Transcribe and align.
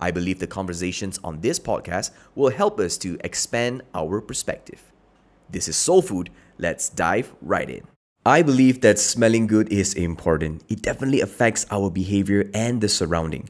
I 0.00 0.10
believe 0.10 0.38
the 0.38 0.46
conversations 0.46 1.18
on 1.24 1.40
this 1.40 1.58
podcast 1.58 2.10
will 2.34 2.50
help 2.50 2.78
us 2.78 2.96
to 2.98 3.18
expand 3.24 3.82
our 3.94 4.20
perspective. 4.20 4.92
This 5.50 5.68
is 5.68 5.76
Soul 5.76 6.02
Food. 6.02 6.30
Let's 6.58 6.88
dive 6.88 7.34
right 7.42 7.68
in. 7.68 7.86
I 8.26 8.42
believe 8.42 8.82
that 8.82 8.98
smelling 8.98 9.46
good 9.46 9.72
is 9.72 9.94
important. 9.94 10.62
It 10.68 10.82
definitely 10.82 11.20
affects 11.20 11.64
our 11.70 11.90
behavior 11.90 12.50
and 12.52 12.80
the 12.80 12.88
surrounding. 12.88 13.48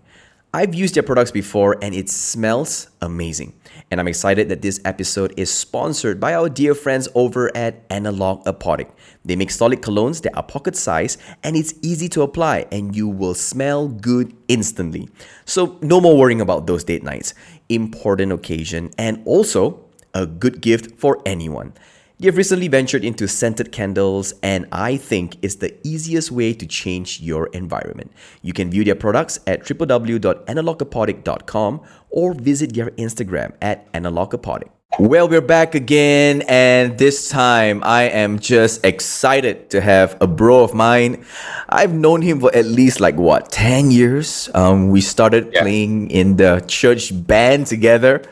I've 0.54 0.74
used 0.74 0.94
their 0.94 1.02
products 1.02 1.30
before 1.30 1.76
and 1.82 1.94
it 1.94 2.08
smells 2.08 2.88
amazing. 3.02 3.52
And 3.90 4.00
I'm 4.00 4.08
excited 4.08 4.48
that 4.48 4.62
this 4.62 4.80
episode 4.82 5.34
is 5.36 5.52
sponsored 5.52 6.18
by 6.18 6.32
our 6.32 6.48
dear 6.48 6.74
friends 6.74 7.06
over 7.14 7.54
at 7.54 7.84
Analog 7.90 8.46
Apothic. 8.46 8.88
They 9.26 9.36
make 9.36 9.50
solid 9.50 9.82
colognes 9.82 10.22
that 10.22 10.34
are 10.34 10.42
pocket 10.42 10.74
size 10.74 11.18
and 11.42 11.54
it's 11.54 11.74
easy 11.82 12.08
to 12.10 12.22
apply 12.22 12.64
and 12.72 12.96
you 12.96 13.08
will 13.08 13.34
smell 13.34 13.88
good 13.88 14.34
instantly. 14.48 15.10
So 15.44 15.78
no 15.82 16.00
more 16.00 16.16
worrying 16.16 16.40
about 16.40 16.66
those 16.66 16.82
date 16.82 17.02
nights. 17.02 17.34
Important 17.68 18.32
occasion 18.32 18.90
and 18.96 19.20
also 19.26 19.84
a 20.14 20.24
good 20.24 20.62
gift 20.62 20.98
for 20.98 21.20
anyone. 21.26 21.74
You've 22.20 22.36
recently 22.36 22.66
ventured 22.66 23.04
into 23.04 23.28
scented 23.28 23.70
candles, 23.70 24.34
and 24.42 24.66
I 24.72 24.96
think 24.96 25.36
it's 25.40 25.54
the 25.54 25.78
easiest 25.86 26.32
way 26.32 26.52
to 26.52 26.66
change 26.66 27.20
your 27.20 27.46
environment. 27.48 28.10
You 28.42 28.52
can 28.52 28.72
view 28.72 28.82
their 28.82 28.96
products 28.96 29.38
at 29.46 29.62
www.analogapothic.com 29.62 31.80
or 32.10 32.34
visit 32.34 32.74
their 32.74 32.90
Instagram 32.90 33.52
at 33.62 33.92
analogapothic. 33.92 34.70
Well, 34.96 35.28
we're 35.28 35.42
back 35.42 35.74
again, 35.74 36.42
and 36.48 36.96
this 36.96 37.28
time 37.28 37.82
I 37.84 38.04
am 38.04 38.38
just 38.38 38.84
excited 38.86 39.68
to 39.70 39.82
have 39.82 40.16
a 40.20 40.26
bro 40.26 40.64
of 40.64 40.72
mine. 40.72 41.26
I've 41.68 41.92
known 41.92 42.22
him 42.22 42.40
for 42.40 42.52
at 42.56 42.64
least 42.64 42.98
like 42.98 43.14
what, 43.16 43.52
10 43.52 43.90
years? 43.90 44.48
Um, 44.54 44.88
we 44.88 45.02
started 45.02 45.50
Yeah. 45.52 45.60
playing 45.60 46.10
in 46.10 46.36
the 46.36 46.64
church 46.66 47.12
band 47.14 47.66
together, 47.66 48.22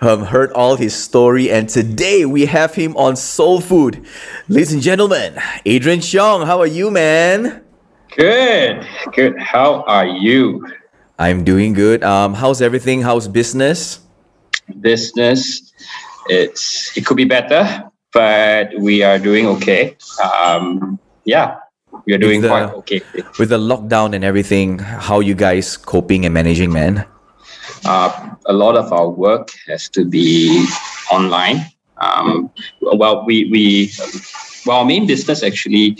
um, 0.00 0.24
heard 0.24 0.50
all 0.52 0.76
his 0.76 0.96
story, 0.96 1.50
and 1.52 1.68
today 1.68 2.24
we 2.24 2.46
have 2.46 2.74
him 2.74 2.96
on 2.96 3.14
Soul 3.14 3.60
Food. 3.60 4.00
Ladies 4.48 4.72
and 4.72 4.80
gentlemen, 4.82 5.34
Adrian 5.66 6.00
Chong, 6.00 6.46
how 6.46 6.58
are 6.58 6.66
you, 6.66 6.90
man? 6.90 7.60
Good, 8.16 8.84
good. 9.14 9.38
How 9.38 9.82
are 9.86 10.06
you? 10.06 10.66
I'm 11.18 11.44
doing 11.44 11.74
good. 11.74 12.02
Um, 12.02 12.32
how's 12.34 12.62
everything? 12.62 13.02
How's 13.02 13.28
business? 13.28 14.00
Business, 14.80 15.72
it's 16.28 16.92
it 16.96 17.06
could 17.06 17.16
be 17.16 17.24
better, 17.24 17.64
but 18.12 18.70
we 18.78 19.02
are 19.02 19.18
doing 19.18 19.46
okay. 19.46 19.96
Um, 20.22 20.98
yeah, 21.24 21.56
we 22.06 22.12
are 22.14 22.18
doing 22.18 22.40
the- 22.42 22.48
quite 22.48 22.70
okay. 22.84 23.00
With 23.38 23.48
the 23.48 23.58
lockdown 23.58 24.14
and 24.14 24.24
everything, 24.24 24.78
how 24.78 25.20
you 25.20 25.34
guys 25.34 25.76
coping 25.76 26.24
and 26.24 26.34
managing, 26.34 26.72
man? 26.72 27.04
Uh, 27.84 28.10
a 28.46 28.52
lot 28.52 28.76
of 28.76 28.92
our 28.92 29.08
work 29.08 29.50
has 29.66 29.88
to 29.90 30.04
be 30.04 30.64
online. 31.10 31.64
Um, 32.00 32.50
well, 32.82 33.24
we 33.26 33.48
we 33.50 33.90
well, 34.66 34.78
our 34.78 34.84
main 34.84 35.06
business 35.06 35.42
actually, 35.42 35.96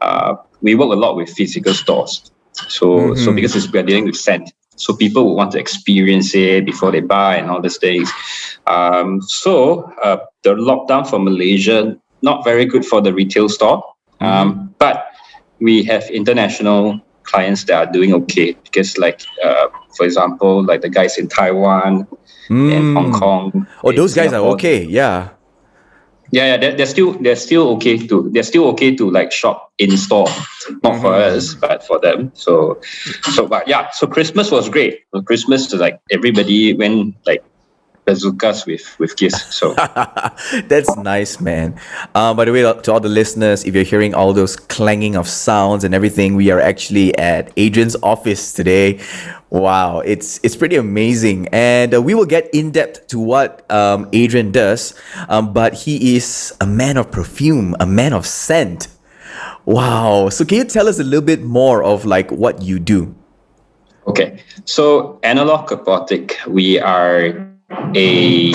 uh, 0.00 0.36
we 0.60 0.74
work 0.74 0.92
a 0.92 0.98
lot 0.98 1.16
with 1.16 1.30
physical 1.30 1.74
stores. 1.74 2.30
So 2.68 3.14
so 3.14 3.30
Mhm. 3.32 3.36
because 3.36 3.56
it's, 3.56 3.72
we 3.72 3.78
are 3.78 3.82
dealing 3.82 4.04
with 4.04 4.16
scent, 4.16 4.52
so 4.80 4.96
people 4.96 5.24
will 5.26 5.36
want 5.36 5.52
to 5.52 5.58
experience 5.60 6.34
it 6.34 6.64
before 6.64 6.90
they 6.90 7.00
buy 7.04 7.36
and 7.36 7.50
all 7.50 7.60
these 7.60 7.76
things. 7.76 8.08
Um, 8.66 9.20
so 9.20 9.84
uh, 10.02 10.18
the 10.42 10.56
lockdown 10.56 11.04
for 11.06 11.18
Malaysia 11.20 11.96
not 12.22 12.44
very 12.44 12.64
good 12.64 12.84
for 12.84 13.00
the 13.00 13.12
retail 13.12 13.48
store, 13.48 13.84
um, 14.20 14.74
but 14.78 15.06
we 15.60 15.82
have 15.84 16.04
international 16.10 17.00
clients 17.24 17.64
that 17.64 17.76
are 17.76 17.92
doing 17.92 18.12
okay 18.12 18.56
because 18.64 18.96
like 18.98 19.20
uh, 19.44 19.68
for 19.96 20.04
example 20.04 20.64
like 20.64 20.80
the 20.80 20.88
guys 20.88 21.16
in 21.16 21.28
Taiwan 21.28 22.08
and 22.48 22.96
Hong 22.96 23.12
Mm. 23.12 23.18
Kong. 23.20 23.66
Oh, 23.84 23.92
those 23.92 24.12
guys 24.14 24.32
are 24.32 24.44
okay. 24.56 24.84
Yeah. 24.84 25.30
Yeah, 26.32 26.46
yeah, 26.46 26.56
they're, 26.56 26.76
they're 26.76 26.86
still 26.86 27.12
they're 27.14 27.36
still 27.36 27.68
okay 27.76 27.98
to 28.06 28.30
they're 28.30 28.44
still 28.44 28.68
okay 28.68 28.94
to 28.94 29.10
like 29.10 29.32
shop 29.32 29.72
in 29.78 29.96
store, 29.96 30.28
not 30.82 31.00
for 31.00 31.12
Mhm. 31.12 31.36
us, 31.36 31.54
but 31.54 31.84
for 31.84 31.98
them. 31.98 32.30
So, 32.34 32.80
so 33.34 33.46
but 33.46 33.66
yeah, 33.66 33.90
so 33.90 34.06
Christmas 34.06 34.50
was 34.50 34.68
great. 34.68 35.00
Christmas 35.24 35.72
like 35.74 35.98
everybody 36.10 36.74
went 36.74 37.16
like 37.26 37.42
bazookas 38.06 38.66
with 38.66 38.82
with 38.98 39.16
gifts. 39.16 39.54
So 39.54 39.74
That's 40.68 40.96
nice, 40.96 41.40
man. 41.40 41.78
Uh, 42.14 42.34
by 42.34 42.44
the 42.44 42.52
way, 42.52 42.62
to 42.62 42.92
all 42.92 43.00
the 43.00 43.08
listeners, 43.08 43.64
if 43.64 43.74
you're 43.74 43.84
hearing 43.84 44.14
all 44.14 44.32
those 44.32 44.56
clanging 44.56 45.16
of 45.16 45.28
sounds 45.28 45.84
and 45.84 45.94
everything, 45.94 46.34
we 46.34 46.50
are 46.50 46.60
actually 46.60 47.16
at 47.18 47.52
Adrian's 47.56 47.96
office 48.02 48.52
today. 48.52 49.00
Wow, 49.50 49.98
it's 49.98 50.38
it's 50.44 50.54
pretty 50.54 50.76
amazing, 50.76 51.48
and 51.50 51.92
uh, 51.92 52.00
we 52.00 52.14
will 52.14 52.24
get 52.24 52.48
in 52.54 52.70
depth 52.70 53.08
to 53.08 53.18
what 53.18 53.68
um, 53.68 54.08
Adrian 54.12 54.52
does. 54.52 54.94
Um, 55.28 55.52
but 55.52 55.74
he 55.74 56.14
is 56.14 56.54
a 56.60 56.66
man 56.66 56.96
of 56.96 57.10
perfume, 57.10 57.74
a 57.80 57.86
man 57.86 58.12
of 58.12 58.26
scent. 58.26 58.86
Wow. 59.64 60.28
So 60.28 60.44
can 60.44 60.58
you 60.58 60.64
tell 60.64 60.86
us 60.86 61.00
a 61.00 61.04
little 61.04 61.24
bit 61.24 61.42
more 61.42 61.82
of 61.82 62.04
like 62.04 62.30
what 62.30 62.62
you 62.62 62.78
do? 62.78 63.12
Okay, 64.06 64.40
so 64.64 65.18
Analog 65.24 65.68
Apothic, 65.70 66.46
we 66.46 66.78
are 66.78 67.34
a 67.94 68.52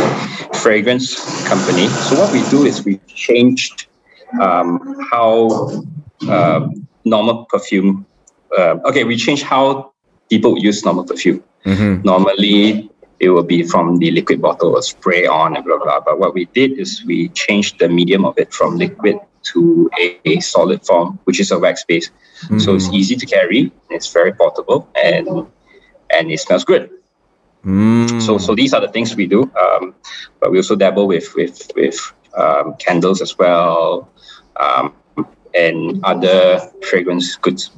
fragrance 0.56 1.20
company. 1.48 1.88
So 1.88 2.20
what 2.20 2.32
we 2.32 2.42
do 2.50 2.64
is 2.64 2.86
we 2.86 3.00
changed 3.08 3.88
um, 4.42 4.80
how 5.12 5.50
um 6.30 6.88
normal 7.04 7.46
perfume. 7.46 8.06
Uh, 8.58 8.80
okay, 8.86 9.04
we 9.04 9.18
changed 9.18 9.44
how 9.44 9.92
people 10.30 10.58
use 10.58 10.84
normal 10.84 11.06
perfume. 11.06 11.44
Mm-hmm. 11.66 12.04
Normally, 12.04 12.90
it 13.20 13.30
will 13.30 13.44
be 13.44 13.64
from 13.64 13.98
the 13.98 14.12
liquid 14.12 14.42
bottle 14.42 14.76
or 14.76 14.82
spray 14.82 15.26
on 15.26 15.56
and 15.56 15.66
blah 15.66 15.80
blah. 15.80 16.00
But 16.00 16.20
what 16.20 16.34
we 16.34 16.46
did 16.46 16.80
is 16.80 17.04
we 17.06 17.30
changed 17.30 17.80
the 17.80 17.90
medium 17.90 18.26
of 18.26 18.38
it 18.38 18.54
from 18.54 18.78
liquid 18.78 19.20
to 19.54 19.90
a, 20.00 20.20
a 20.26 20.40
solid 20.40 20.86
form, 20.86 21.20
which 21.26 21.40
is 21.40 21.52
a 21.52 21.60
wax 21.60 21.84
base. 21.84 22.10
So 22.58 22.76
it's 22.76 22.90
easy 22.90 23.16
to 23.16 23.26
carry. 23.26 23.72
It's 23.90 24.12
very 24.12 24.34
portable 24.34 24.90
and 24.96 25.48
and 26.12 26.32
it 26.32 26.40
smells 26.40 26.66
good. 26.66 26.90
Mm. 27.66 28.22
So 28.22 28.38
so 28.38 28.54
these 28.56 28.74
are 28.74 28.82
the 28.82 28.90
things 28.90 29.16
we 29.16 29.26
do. 29.26 29.44
Um, 29.44 29.96
but 30.40 30.52
we 30.52 30.58
also 30.58 30.76
dabble 30.76 31.08
with 31.08 31.34
with 31.36 31.72
with 31.76 32.14
um, 32.38 32.76
candles 32.78 33.22
as 33.22 33.38
well, 33.38 34.10
um, 34.60 34.94
and 35.54 36.04
other 36.04 36.60
fragrance 36.90 37.36
goods. 37.38 37.72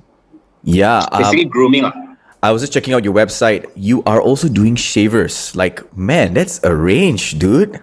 yeah. 0.64 1.06
um, 1.12 1.22
Basically, 1.22 1.46
grooming. 1.46 2.07
I 2.44 2.52
was 2.52 2.62
just 2.62 2.74
checking 2.74 2.94
out 2.94 3.04
your 3.04 3.14
website. 3.14 3.70
You 3.76 4.04
are 4.06 4.22
also 4.22 4.48
doing 4.48 4.76
shavers. 4.76 5.56
Like, 5.56 5.82
man, 5.98 6.34
that's 6.34 6.64
a 6.64 6.76
range, 6.76 7.40
dude. 7.40 7.82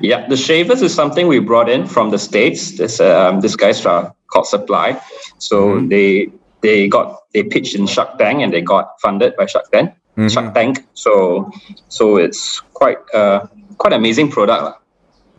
Yeah, 0.00 0.28
the 0.28 0.36
shavers 0.36 0.82
is 0.82 0.94
something 0.94 1.26
we 1.26 1.38
brought 1.38 1.68
in 1.68 1.86
from 1.86 2.10
the 2.10 2.18
states. 2.18 2.76
This 2.76 3.00
um, 3.00 3.40
this 3.40 3.56
guy's 3.56 3.84
uh, 3.86 4.10
called 4.28 4.46
Supply. 4.46 5.00
So 5.38 5.80
they 5.80 6.28
they 6.60 6.88
got 6.88 7.22
they 7.32 7.42
pitched 7.42 7.74
in 7.74 7.86
Shark 7.86 8.18
Tank 8.18 8.42
and 8.42 8.52
they 8.52 8.60
got 8.60 9.00
funded 9.00 9.36
by 9.36 9.46
Shark 9.46 9.70
Tank. 9.70 9.94
Shark 10.28 10.54
Tank. 10.54 10.86
So 10.94 11.50
so 11.88 12.16
it's 12.16 12.60
quite 12.74 12.98
uh 13.14 13.46
quite 13.78 13.92
amazing 13.92 14.30
product. 14.30 14.62
lah. 14.62 14.74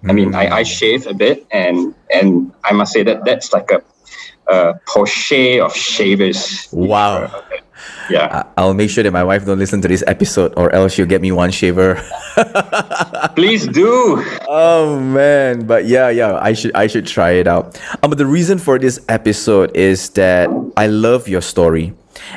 I 0.07 0.13
mean, 0.13 0.36
I, 0.36 0.62
I 0.62 0.63
shave 0.63 1.07
a 1.07 1.13
bit 1.13 1.45
and 1.51 1.94
and 2.13 2.53
I 2.63 2.74
must 2.74 2.94
say 2.94 3.03
that 3.03 3.25
that's 3.25 3.51
like 3.53 3.71
a, 3.71 3.81
a 4.48 4.80
Porsche 4.88 5.60
of 5.60 5.75
shavers. 5.75 6.69
Wow. 6.71 7.30
Yeah. 8.10 8.44
I'll 8.57 8.74
make 8.74 8.89
sure 8.89 9.04
that 9.04 9.12
my 9.12 9.24
wife 9.24 9.45
don't 9.45 9.60
listen 9.60 9.81
to 9.81 9.88
this 9.88 10.04
episode, 10.07 10.54
or 10.56 10.74
else 10.74 10.94
she'll 10.94 11.06
get 11.06 11.22
me 11.22 11.31
one 11.31 11.51
shaver. 11.51 11.95
Please 13.36 13.68
do. 13.68 14.24
oh 14.48 15.00
man, 15.00 15.66
but 15.66 15.86
yeah, 15.86 16.10
yeah, 16.10 16.39
I 16.42 16.54
should 16.54 16.74
I 16.75 16.88
should 16.88 17.06
try 17.06 17.31
it 17.31 17.48
out. 17.48 17.80
Um, 18.04 18.10
but 18.10 18.18
the 18.18 18.25
reason 18.25 18.57
for 18.60 18.80
this 18.80 19.00
episode 19.10 19.75
is 19.75 20.10
that 20.12 20.50
I 20.78 20.88
love 20.88 21.28
your 21.28 21.42
story, 21.42 21.94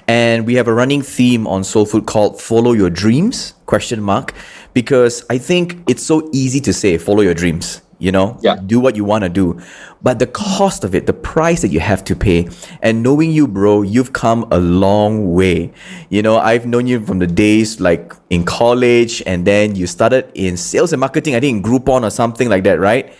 and 0.08 0.46
we 0.46 0.54
have 0.54 0.66
a 0.68 0.74
running 0.74 1.02
theme 1.02 1.46
on 1.46 1.62
Soul 1.64 1.86
Food 1.86 2.06
called 2.06 2.40
"Follow 2.40 2.72
Your 2.72 2.90
Dreams?" 2.90 3.54
question 3.66 4.02
mark 4.02 4.34
because 4.74 5.24
I 5.30 5.38
think 5.38 5.78
it's 5.88 6.02
so 6.04 6.28
easy 6.32 6.60
to 6.60 6.72
say 6.72 6.98
follow 6.98 7.22
your 7.22 7.34
dreams. 7.34 7.82
You 8.00 8.10
know, 8.10 8.36
Yeah. 8.42 8.56
do 8.66 8.80
what 8.80 8.96
you 8.96 9.04
want 9.04 9.22
to 9.22 9.28
do. 9.28 9.56
But 10.02 10.18
the 10.18 10.26
cost 10.26 10.82
of 10.82 10.94
it, 10.94 11.06
the 11.06 11.12
price 11.12 11.60
that 11.62 11.68
you 11.68 11.78
have 11.80 12.02
to 12.04 12.16
pay, 12.16 12.48
and 12.82 13.02
knowing 13.02 13.30
you, 13.30 13.46
bro, 13.46 13.82
you've 13.82 14.12
come 14.12 14.46
a 14.50 14.58
long 14.58 15.32
way. 15.32 15.70
You 16.08 16.22
know, 16.22 16.38
I've 16.38 16.66
known 16.66 16.86
you 16.88 16.98
from 17.04 17.18
the 17.20 17.26
days 17.28 17.78
like 17.80 18.12
in 18.30 18.42
college, 18.44 19.22
and 19.26 19.46
then 19.46 19.76
you 19.76 19.86
started 19.86 20.26
in 20.34 20.56
sales 20.56 20.92
and 20.92 20.98
marketing, 21.00 21.34
I 21.36 21.40
think 21.40 21.58
in 21.58 21.62
Groupon 21.62 22.02
or 22.02 22.10
something 22.10 22.48
like 22.48 22.64
that, 22.64 22.80
right? 22.80 23.12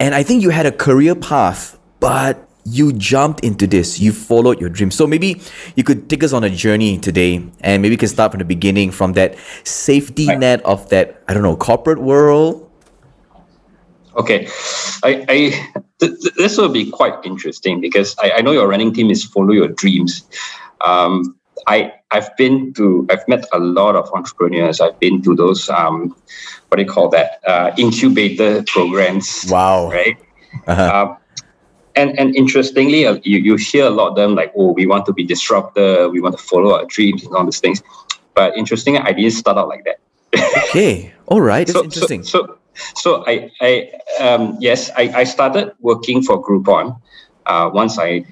And 0.00 0.14
I 0.14 0.22
think 0.22 0.42
you 0.42 0.50
had 0.50 0.64
a 0.66 0.72
career 0.72 1.14
path, 1.14 1.76
but 2.00 2.48
you 2.64 2.92
jumped 2.92 3.42
into 3.44 3.66
this. 3.66 3.98
You 3.98 4.12
followed 4.12 4.60
your 4.60 4.70
dream. 4.70 4.92
So 4.92 5.04
maybe 5.06 5.40
you 5.74 5.82
could 5.82 6.08
take 6.08 6.22
us 6.22 6.32
on 6.32 6.44
a 6.44 6.50
journey 6.50 6.96
today 6.96 7.42
and 7.60 7.82
maybe 7.82 7.94
we 7.94 7.96
can 7.96 8.06
start 8.08 8.30
from 8.30 8.38
the 8.38 8.44
beginning 8.44 8.92
from 8.92 9.14
that 9.14 9.34
safety 9.64 10.28
Right. 10.28 10.38
net 10.38 10.62
of 10.64 10.88
that, 10.90 11.18
I 11.26 11.34
don't 11.34 11.42
know, 11.42 11.56
corporate 11.56 11.98
world. 12.00 12.68
Okay, 14.16 14.48
I, 15.02 15.24
I 15.28 15.36
th- 15.98 16.20
th- 16.20 16.34
this 16.34 16.58
will 16.58 16.68
be 16.68 16.90
quite 16.90 17.14
interesting 17.24 17.80
because 17.80 18.14
I, 18.22 18.32
I 18.36 18.40
know 18.42 18.52
your 18.52 18.68
running 18.68 18.92
team 18.92 19.10
is 19.10 19.24
follow 19.24 19.52
your 19.52 19.68
dreams. 19.68 20.24
Um, 20.84 21.36
I 21.66 21.92
I've 22.10 22.36
been 22.36 22.74
to 22.74 23.06
I've 23.10 23.26
met 23.28 23.46
a 23.52 23.58
lot 23.58 23.96
of 23.96 24.10
entrepreneurs. 24.12 24.80
I've 24.80 24.98
been 24.98 25.22
to 25.22 25.34
those 25.34 25.68
um, 25.70 26.14
what 26.68 26.76
do 26.76 26.82
you 26.82 26.88
call 26.88 27.08
that 27.10 27.40
uh, 27.46 27.70
incubator 27.76 28.64
programs. 28.66 29.46
Wow. 29.48 29.90
Right. 29.90 30.18
Uh-huh. 30.66 30.90
Um, 30.94 31.16
and 31.94 32.18
and 32.18 32.34
interestingly, 32.34 33.06
uh, 33.06 33.18
you, 33.22 33.38
you 33.38 33.56
hear 33.56 33.86
a 33.86 33.90
lot 33.90 34.08
of 34.08 34.16
them 34.16 34.34
like, 34.34 34.52
oh, 34.56 34.72
we 34.72 34.86
want 34.86 35.06
to 35.06 35.12
be 35.12 35.24
disruptor, 35.24 36.08
we 36.08 36.20
want 36.20 36.36
to 36.36 36.42
follow 36.42 36.74
our 36.74 36.84
dreams 36.86 37.24
and 37.24 37.34
all 37.34 37.44
these 37.44 37.60
things. 37.60 37.82
But 38.34 38.56
interestingly, 38.56 39.00
I 39.00 39.12
didn't 39.12 39.32
start 39.32 39.58
out 39.58 39.68
like 39.68 39.84
that. 39.84 40.00
Okay. 40.68 41.12
All 41.26 41.40
right. 41.40 41.66
That's 41.66 41.78
so, 41.78 41.84
interesting. 41.84 42.22
So, 42.22 42.46
so, 42.46 42.58
so 42.94 43.24
I, 43.26 43.50
I, 43.60 43.90
um, 44.20 44.56
yes, 44.60 44.90
I, 44.96 45.12
I 45.14 45.24
started 45.24 45.72
working 45.80 46.22
for 46.22 46.42
Groupon. 46.42 47.00
Uh, 47.46 47.70
once 47.72 47.98
I, 47.98 48.24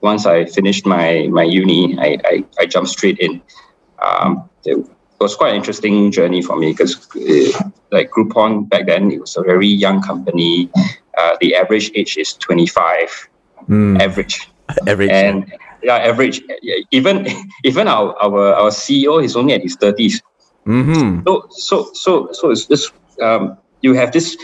once 0.00 0.26
I 0.26 0.46
finished 0.46 0.84
my 0.84 1.28
my 1.30 1.44
uni, 1.44 1.96
I, 1.98 2.18
I, 2.24 2.44
I 2.58 2.66
jumped 2.66 2.90
straight 2.90 3.18
in. 3.18 3.40
Um, 4.02 4.48
it 4.64 4.76
was 5.20 5.36
quite 5.36 5.50
an 5.50 5.56
interesting 5.56 6.10
journey 6.10 6.42
for 6.42 6.56
me 6.56 6.72
because, 6.72 7.08
uh, 7.16 7.70
like 7.92 8.10
Groupon 8.10 8.68
back 8.68 8.86
then, 8.86 9.12
it 9.12 9.20
was 9.20 9.36
a 9.36 9.42
very 9.42 9.68
young 9.68 10.02
company. 10.02 10.70
Uh, 11.16 11.36
the 11.40 11.54
average 11.54 11.90
age 11.94 12.16
is 12.16 12.34
twenty 12.34 12.66
five. 12.66 13.08
Hmm. 13.66 13.96
Average 14.00 14.48
Average. 14.86 15.10
and 15.10 15.52
yeah, 15.82 15.96
average. 15.96 16.42
Even 16.90 17.26
even 17.64 17.88
our 17.88 18.16
our 18.22 18.54
our 18.54 18.70
CEO 18.70 19.22
is 19.22 19.36
only 19.36 19.54
at 19.54 19.62
his 19.62 19.76
thirties. 19.76 20.22
mm-hmm. 20.66 21.22
So 21.26 21.46
so 21.50 21.90
so 21.92 22.28
so 22.32 22.50
it's 22.50 22.66
this 22.66 22.90
um, 23.20 23.56
you 23.82 23.94
have 23.94 24.12
this 24.12 24.36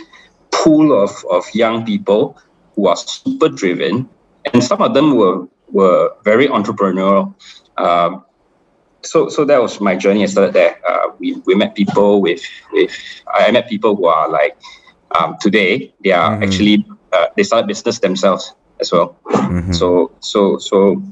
pool 0.50 0.92
of, 0.92 1.10
of 1.30 1.44
young 1.54 1.84
people 1.84 2.36
who 2.76 2.86
are 2.88 2.96
super 2.96 3.48
driven, 3.48 4.08
and 4.52 4.62
some 4.62 4.82
of 4.82 4.94
them 4.94 5.16
were 5.16 5.46
were 5.70 6.10
very 6.24 6.48
entrepreneurial. 6.48 7.34
Um, 7.76 8.24
so 9.02 9.28
so 9.28 9.44
that 9.44 9.60
was 9.62 9.80
my 9.80 9.96
journey. 9.96 10.22
I 10.22 10.26
started 10.26 10.54
there. 10.54 10.76
Uh, 10.86 11.08
we, 11.18 11.34
we 11.46 11.54
met 11.54 11.74
people 11.74 12.20
with 12.20 12.42
with 12.72 12.92
I 13.32 13.50
met 13.50 13.68
people 13.68 13.96
who 13.96 14.06
are 14.06 14.28
like 14.28 14.56
um, 15.18 15.36
today 15.40 15.92
they 16.04 16.12
are 16.12 16.36
Mhm. 16.36 16.42
actually 16.44 16.84
uh, 17.12 17.26
they 17.36 17.42
started 17.44 17.66
business 17.68 18.00
themselves 18.00 18.54
as 18.80 18.92
well. 18.92 19.16
Mhm. 19.26 19.74
So 19.74 20.12
so 20.20 20.58
so 20.58 21.02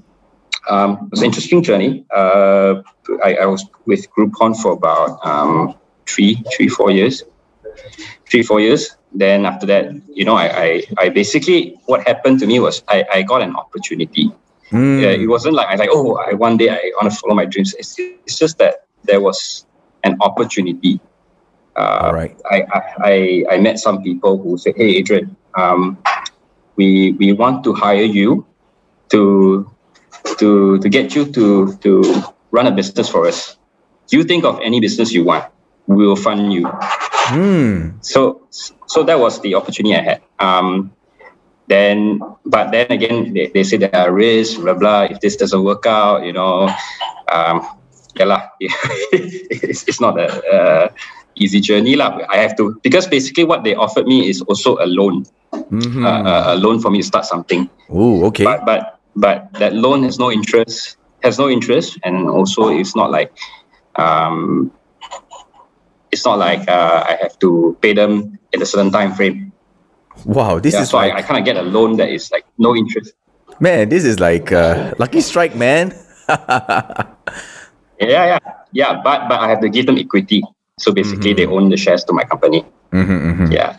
um, 0.69 0.91
it 1.07 1.11
was 1.13 1.21
an 1.21 1.27
interesting 1.27 1.63
journey. 1.63 2.05
Uh, 2.15 2.83
I, 3.25 3.37
I 3.43 3.47
was 3.47 3.65
with 3.87 4.07
Groupon 4.11 4.57
for 4.61 4.73
about 4.73 5.25
um, 5.25 5.75
three 6.07 6.43
three 6.57 6.69
four 6.69 6.91
years, 6.91 7.23
three 8.29 8.43
four 8.43 8.61
years. 8.61 8.97
Then 9.13 9.47
after 9.47 9.67
that, 9.67 9.93
you 10.13 10.25
know, 10.25 10.35
I 10.35 10.63
I, 10.63 10.83
I 10.99 11.09
basically 11.09 11.79
what 11.87 12.07
happened 12.07 12.41
to 12.41 12.47
me 12.47 12.61
was 12.61 12.83
I, 12.89 13.05
I 13.13 13.23
got 13.23 13.43
an 13.43 13.57
opportunity. 13.57 14.31
Mm. 14.71 15.01
Yeah, 15.01 15.11
it 15.11 15.29
wasn't 15.29 15.55
like 15.55 15.69
I 15.69 15.73
was 15.73 15.81
like, 15.81 15.91
oh, 15.93 16.17
I 16.17 16.35
one 16.35 16.57
day 16.57 16.71
I 16.71 16.91
want 17.01 17.13
to 17.13 17.19
follow 17.19 17.35
my 17.35 17.45
dreams. 17.45 17.75
It's, 17.79 17.95
it's 17.99 18.37
just 18.37 18.59
that 18.59 18.87
there 19.05 19.21
was 19.21 19.65
an 20.03 20.17
opportunity. 20.21 21.01
Uh, 21.77 22.11
right. 22.15 22.37
I, 22.51 22.63
I, 22.73 22.83
I, 22.99 23.45
I 23.51 23.59
met 23.59 23.79
some 23.79 24.03
people 24.03 24.39
who 24.39 24.57
said, 24.57 24.75
hey, 24.77 24.97
Adrian, 24.97 25.37
um, 25.55 25.99
we, 26.77 27.13
we 27.13 27.33
want 27.33 27.65
to 27.65 27.75
hire 27.75 28.03
you 28.03 28.47
to, 29.11 29.71
to, 30.39 30.79
to 30.79 30.89
get 30.89 31.15
you 31.15 31.31
to, 31.33 31.77
to 31.77 32.25
run 32.51 32.67
a 32.67 32.71
business 32.71 33.09
for 33.09 33.27
us. 33.27 33.59
You 34.11 34.25
think 34.25 34.45
of 34.45 34.59
any 34.63 34.81
business 34.81 35.13
you 35.13 35.25
want, 35.25 35.45
we 35.87 36.07
will 36.07 36.17
fund 36.17 36.53
you. 36.53 36.67
Hmm. 37.27 37.99
So, 38.01 38.47
so 38.87 39.03
that 39.03 39.19
was 39.19 39.41
the 39.41 39.55
opportunity 39.55 39.97
I 39.97 40.03
had. 40.03 40.23
Um, 40.39 40.93
then, 41.69 42.21
but 42.45 42.71
then 42.71 42.87
again, 42.93 43.35
they, 43.35 43.49
they 43.49 43.65
say 43.65 43.77
there 43.77 43.95
are 43.95 44.13
risks, 44.13 44.55
blah, 44.59 44.75
blah. 44.75 45.03
If 45.11 45.21
this 45.21 45.37
doesn't 45.37 45.65
work 45.65 45.85
out, 45.87 46.25
you 46.25 46.33
know, 46.33 46.69
um, 47.33 47.67
yeah, 48.15 48.25
lah, 48.25 48.43
it's, 48.61 49.83
it's 49.89 50.01
not 50.01 50.19
a, 50.19 50.29
uh, 50.47 50.89
easy 51.35 51.61
journey. 51.61 51.97
lah. 51.97 52.19
I 52.31 52.37
have 52.39 52.57
to, 52.57 52.79
because 52.83 53.07
basically 53.07 53.45
what 53.45 53.65
they 53.65 53.75
offered 53.75 54.07
me 54.07 54.29
is 54.29 54.41
also 54.43 54.77
a 54.79 54.87
loan, 54.87 55.27
Mhm. 55.53 56.05
uh, 56.07 56.23
a, 56.31 56.55
a 56.55 56.57
loan 56.57 56.81
for 56.81 56.91
me 56.91 56.99
to 57.03 57.07
start 57.07 57.25
something. 57.25 57.69
Oh, 57.91 58.25
okay. 58.27 58.45
But, 58.45 58.65
but, 58.65 59.01
but 59.17 59.53
that 59.59 59.75
loan 59.75 60.05
has 60.05 60.19
no 60.19 60.31
interest, 60.31 60.97
has 61.23 61.39
no 61.39 61.49
interest. 61.51 61.99
And 62.05 62.29
also 62.31 62.69
it's 62.69 62.95
not 62.95 63.11
like, 63.11 63.33
um, 63.97 64.71
it's 66.17 66.25
not 66.25 66.39
like 66.39 66.65
uh, 66.69 67.05
I 67.07 67.19
have 67.21 67.39
to 67.45 67.77
pay 67.85 67.93
them 67.93 68.39
in 68.53 68.63
a 68.63 68.67
certain 68.67 68.91
time 68.91 69.13
frame. 69.13 69.53
wow, 70.25 70.59
this 70.59 70.73
Yeah, 70.75 70.83
is 70.83 70.91
so 70.91 70.97
like 70.97 71.13
I, 71.13 71.19
I 71.19 71.23
kind 71.23 71.39
of 71.39 71.45
get 71.45 71.57
a 71.61 71.63
loan 71.63 71.97
that 72.01 72.09
is 72.09 72.31
like 72.33 72.45
no 72.57 72.75
interest. 72.75 73.13
man, 73.61 73.89
this 73.93 74.05
is 74.05 74.19
like 74.19 74.51
uh, 74.53 74.93
lucky 74.99 75.21
strike, 75.21 75.55
man. 75.55 75.93
Yeah, 78.01 78.37
yeah, 78.37 78.39
yeah. 78.73 78.93
But 79.03 79.29
but 79.29 79.41
I 79.41 79.49
have 79.49 79.61
to 79.61 79.69
give 79.69 79.87
them 79.87 79.97
equity. 79.99 80.43
So 80.79 80.93
basically, 80.93 81.33
they 81.33 81.47
own 81.47 81.71
the 81.71 81.77
shares 81.77 82.05
to 82.05 82.13
my 82.13 82.25
company. 82.25 82.65
Mhm, 82.93 83.19
mhm. 83.33 83.49
Yeah. 83.53 83.77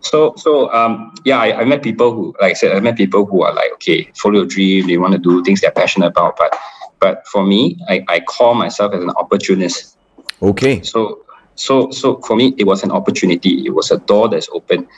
So 0.00 0.34
so 0.36 0.72
um 0.74 1.12
yeah, 1.24 1.38
I, 1.38 1.60
I 1.62 1.64
met 1.64 1.82
people 1.82 2.10
who 2.12 2.34
like 2.42 2.50
I 2.50 2.54
said, 2.54 2.76
I 2.76 2.80
met 2.80 2.96
people 2.96 3.26
who 3.26 3.42
are 3.42 3.54
like, 3.54 3.70
okay, 3.74 4.10
follow 4.16 4.42
your 4.42 4.46
dream, 4.46 4.86
they 4.88 4.98
want 4.98 5.12
to 5.12 5.18
do 5.22 5.42
things 5.44 5.60
they're 5.60 5.70
passionate 5.82 6.08
about. 6.14 6.36
But 6.36 6.50
but 6.98 7.22
for 7.30 7.44
me, 7.46 7.78
I, 7.88 8.02
I 8.08 8.20
call 8.20 8.54
myself 8.54 8.92
as 8.94 9.02
an 9.02 9.10
opportunist. 9.22 9.96
Okay. 10.42 10.82
So 10.82 11.22
so 11.60 11.90
so 11.90 12.20
for 12.26 12.36
me, 12.36 12.54
it 12.56 12.64
was 12.64 12.82
an 12.82 12.90
opportunity. 12.90 13.66
It 13.66 13.74
was 13.74 13.90
a 13.90 13.98
door 13.98 14.28
that's 14.28 14.48
open. 14.52 14.88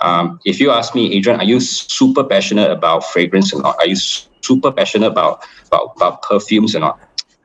Um, 0.00 0.38
if 0.44 0.60
you 0.60 0.70
ask 0.70 0.94
me, 0.94 1.14
Adrian, 1.14 1.40
are 1.40 1.44
you 1.44 1.60
super 1.60 2.22
passionate 2.22 2.70
about 2.70 3.04
fragrance 3.04 3.54
or 3.54 3.62
not? 3.62 3.76
Are 3.78 3.86
you 3.86 3.96
super 3.96 4.70
passionate 4.70 5.06
about 5.08 5.42
about, 5.68 5.92
about 5.96 6.22
perfumes 6.22 6.76
or 6.76 6.80
not? 6.80 7.00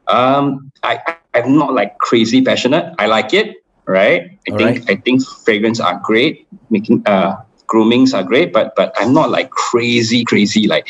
Um, 0.07 0.71
I, 0.83 0.99
I'm 1.33 1.57
not 1.57 1.73
like 1.73 1.97
crazy 1.99 2.41
passionate. 2.41 2.93
I 2.99 3.05
like 3.05 3.33
it, 3.33 3.63
right? 3.85 4.37
I 4.47 4.51
All 4.51 4.57
think 4.57 4.89
I 4.89 4.95
think 4.95 5.23
fragrance 5.45 5.79
are 5.79 5.99
great. 6.03 6.45
Making 6.69 7.03
uh 7.05 7.37
groomings 7.67 8.13
are 8.13 8.23
great, 8.23 8.51
but 8.51 8.75
but 8.75 8.91
I'm 8.97 9.13
not 9.13 9.31
like 9.31 9.51
crazy 9.51 10.25
crazy 10.25 10.67
like 10.67 10.87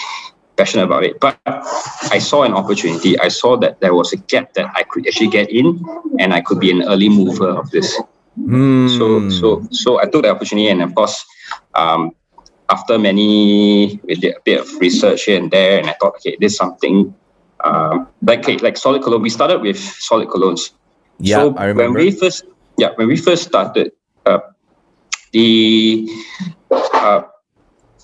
passionate 0.60 0.84
about 0.84 1.08
it. 1.08 1.16
But 1.24 1.40
I 2.12 2.20
saw 2.20 2.44
an 2.44 2.54
opportunity. 2.54 3.16
I 3.18 3.30
saw 3.32 3.56
that 3.64 3.80
there 3.80 3.96
was 3.96 4.12
a 4.12 4.20
gap 4.28 4.54
that 4.60 4.68
I 4.76 4.84
could 4.84 5.08
actually 5.08 5.32
get 5.32 5.50
in, 5.50 5.80
and 6.20 6.36
I 6.36 6.42
could 6.44 6.60
be 6.60 6.70
an 6.76 6.84
early 6.84 7.08
mover 7.08 7.48
of 7.48 7.72
this. 7.72 7.96
Hmm. 8.36 8.92
So 9.00 9.30
so 9.32 9.48
so 9.72 9.90
I 10.04 10.06
took 10.12 10.28
the 10.28 10.32
opportunity, 10.36 10.68
and 10.68 10.84
of 10.84 10.92
course, 10.94 11.16
um, 11.74 12.12
after 12.68 13.00
many 13.00 14.00
we 14.04 14.16
did 14.16 14.36
a 14.36 14.42
bit 14.44 14.60
of 14.60 14.68
research 14.84 15.24
here 15.24 15.40
and 15.40 15.50
there, 15.50 15.80
and 15.80 15.88
I 15.88 15.96
thought, 15.96 16.20
okay, 16.20 16.36
this 16.40 16.52
is 16.54 16.58
something 16.60 17.16
um, 17.64 18.08
like 18.22 18.44
like 18.62 18.78
solid 18.78 19.02
cologne. 19.02 19.24
We 19.24 19.32
started 19.32 19.62
with 19.64 19.80
solid 19.80 20.28
colognes. 20.28 20.72
yeah, 21.20 21.40
so 21.40 21.56
I 21.56 21.72
remember. 21.72 21.96
when 21.96 22.06
we 22.06 22.12
first 22.12 22.44
yeah 22.78 22.92
when 22.96 23.08
we 23.08 23.16
first 23.16 23.44
started, 23.48 23.92
uh, 24.26 24.40
the 25.32 26.08
uh, 26.72 27.22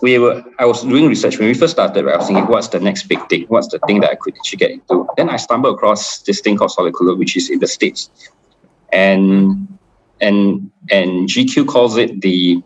we 0.01 0.19
were 0.19 0.43
I 0.59 0.65
was 0.65 0.83
doing 0.83 1.07
research 1.07 1.39
when 1.39 1.47
we 1.47 1.53
first 1.53 1.73
started. 1.73 2.05
Right, 2.05 2.15
I 2.15 2.17
was 2.17 2.27
thinking, 2.27 2.45
what's 2.47 2.69
the 2.69 2.79
next 2.79 3.03
big 3.03 3.27
thing? 3.29 3.45
What's 3.47 3.67
the 3.67 3.79
thing 3.87 4.01
that 4.01 4.11
I 4.11 4.15
could 4.15 4.35
actually 4.37 4.57
get 4.57 4.71
into? 4.71 5.07
Then 5.17 5.29
I 5.29 5.37
stumbled 5.37 5.75
across 5.75 6.19
this 6.19 6.41
thing 6.41 6.57
called 6.57 6.71
solid 6.71 6.93
cologne, 6.93 7.17
which 7.17 7.37
is 7.37 7.49
in 7.49 7.59
the 7.59 7.67
states, 7.67 8.09
and 8.91 9.67
and 10.21 10.71
and 10.91 11.29
GQ 11.29 11.67
calls 11.67 11.97
it 11.97 12.21
the 12.21 12.61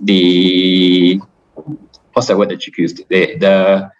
the 0.00 1.20
what's 2.12 2.28
that 2.28 2.38
word 2.38 2.50
that 2.50 2.60
GQ 2.60 2.78
used? 2.78 3.08
The 3.08 3.36
the 3.36 3.92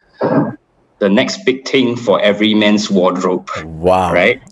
the 0.98 1.08
next 1.08 1.44
big 1.44 1.66
thing 1.66 1.96
for 1.96 2.20
every 2.20 2.54
man's 2.54 2.90
wardrobe, 2.90 3.48
wow. 3.64 4.12
right? 4.12 4.42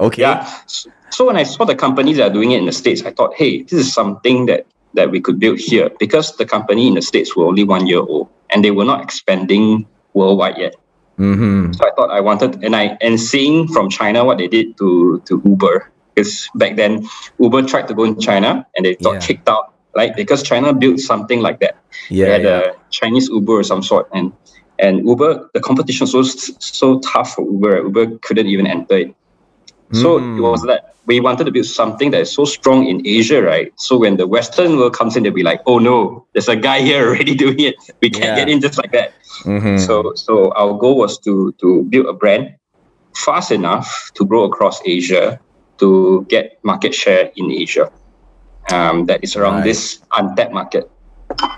Okay. 0.00 0.22
Yeah. 0.22 0.44
So, 0.66 0.90
so 1.10 1.26
when 1.26 1.36
I 1.36 1.42
saw 1.42 1.64
the 1.64 1.74
companies 1.74 2.16
that 2.18 2.30
are 2.30 2.32
doing 2.32 2.52
it 2.52 2.58
in 2.58 2.66
the 2.66 2.72
States, 2.72 3.02
I 3.02 3.10
thought, 3.12 3.34
hey, 3.34 3.62
this 3.62 3.72
is 3.72 3.92
something 3.92 4.46
that 4.46 4.66
that 4.96 5.10
we 5.10 5.20
could 5.20 5.38
build 5.38 5.58
here 5.58 5.90
because 5.98 6.36
the 6.36 6.44
company 6.44 6.88
in 6.88 6.94
the 6.94 7.02
States 7.02 7.36
were 7.36 7.46
only 7.46 7.64
one 7.64 7.86
year 7.86 8.00
old 8.00 8.28
and 8.50 8.64
they 8.64 8.70
were 8.70 8.84
not 8.84 9.02
expanding 9.02 9.86
worldwide 10.14 10.58
yet. 10.58 10.74
Mm-hmm. 11.18 11.72
So 11.72 11.86
I 11.86 11.90
thought 11.96 12.10
I 12.10 12.20
wanted 12.20 12.62
and 12.64 12.76
I 12.76 12.98
and 13.00 13.20
seeing 13.20 13.68
from 13.68 13.88
China 13.88 14.24
what 14.24 14.38
they 14.38 14.48
did 14.48 14.76
to 14.78 15.22
to 15.26 15.40
Uber, 15.44 15.90
because 16.14 16.48
back 16.56 16.76
then 16.76 17.08
Uber 17.38 17.62
tried 17.62 17.88
to 17.88 17.94
go 17.94 18.04
in 18.04 18.20
China 18.20 18.66
and 18.76 18.84
they 18.84 18.96
got 18.96 19.14
Yeah. 19.14 19.20
kicked 19.20 19.48
out 19.48 19.76
right? 19.96 20.14
Because 20.14 20.42
China 20.42 20.72
built 20.74 21.00
something 21.00 21.40
like 21.40 21.58
that. 21.60 21.76
Yeah, 22.10 22.26
they 22.26 22.32
had 22.32 22.42
yeah. 22.42 22.58
a 22.58 22.74
Chinese 22.90 23.28
Uber 23.28 23.60
of 23.60 23.66
some 23.66 23.82
sort, 23.82 24.08
and 24.12 24.30
and 24.78 25.08
Uber, 25.08 25.50
the 25.54 25.60
competition 25.60 26.06
was 26.12 26.30
so 26.36 26.52
so 26.60 27.00
tough 27.00 27.34
for 27.34 27.42
Uber. 27.42 27.82
Uber 27.88 28.18
couldn't 28.18 28.46
even 28.46 28.66
enter 28.66 28.98
it. 28.98 29.14
So 29.92 30.18
Mm. 30.18 30.38
it 30.38 30.40
was 30.42 30.62
that 30.62 30.82
we 31.06 31.20
wanted 31.20 31.44
to 31.44 31.52
build 31.52 31.66
something 31.66 32.10
that 32.10 32.20
is 32.22 32.32
so 32.34 32.44
strong 32.44 32.86
in 32.86 33.06
Asia, 33.06 33.40
right? 33.40 33.70
So 33.76 33.96
when 33.96 34.16
the 34.16 34.26
Western 34.26 34.76
world 34.76 34.94
comes 34.98 35.16
in, 35.16 35.22
they'll 35.22 35.32
be 35.32 35.44
like, 35.46 35.62
"Oh 35.66 35.78
no, 35.78 36.26
there's 36.34 36.48
a 36.48 36.56
guy 36.56 36.80
here 36.82 37.06
already 37.08 37.34
doing 37.34 37.60
it. 37.60 37.76
We 38.02 38.10
can't 38.10 38.34
Yeah. 38.34 38.42
get 38.42 38.48
in 38.48 38.60
just 38.60 38.76
like 38.78 38.90
that." 38.92 39.14
Mhm. 39.46 39.78
So 39.78 40.12
so 40.16 40.50
our 40.58 40.74
goal 40.74 40.98
was 40.98 41.18
to 41.22 41.54
to 41.62 41.84
build 41.86 42.06
a 42.06 42.12
brand 42.12 42.50
fast 43.14 43.52
enough 43.54 43.86
to 44.18 44.26
grow 44.26 44.42
across 44.44 44.82
Asia 44.84 45.38
to 45.78 46.26
get 46.28 46.58
market 46.64 46.94
share 46.94 47.30
in 47.36 47.50
Asia. 47.52 47.86
Um, 48.72 49.06
that 49.06 49.22
is 49.22 49.36
around 49.38 49.62
Right. 49.62 49.70
this 49.70 50.02
untapped 50.18 50.52
market. 50.52 50.90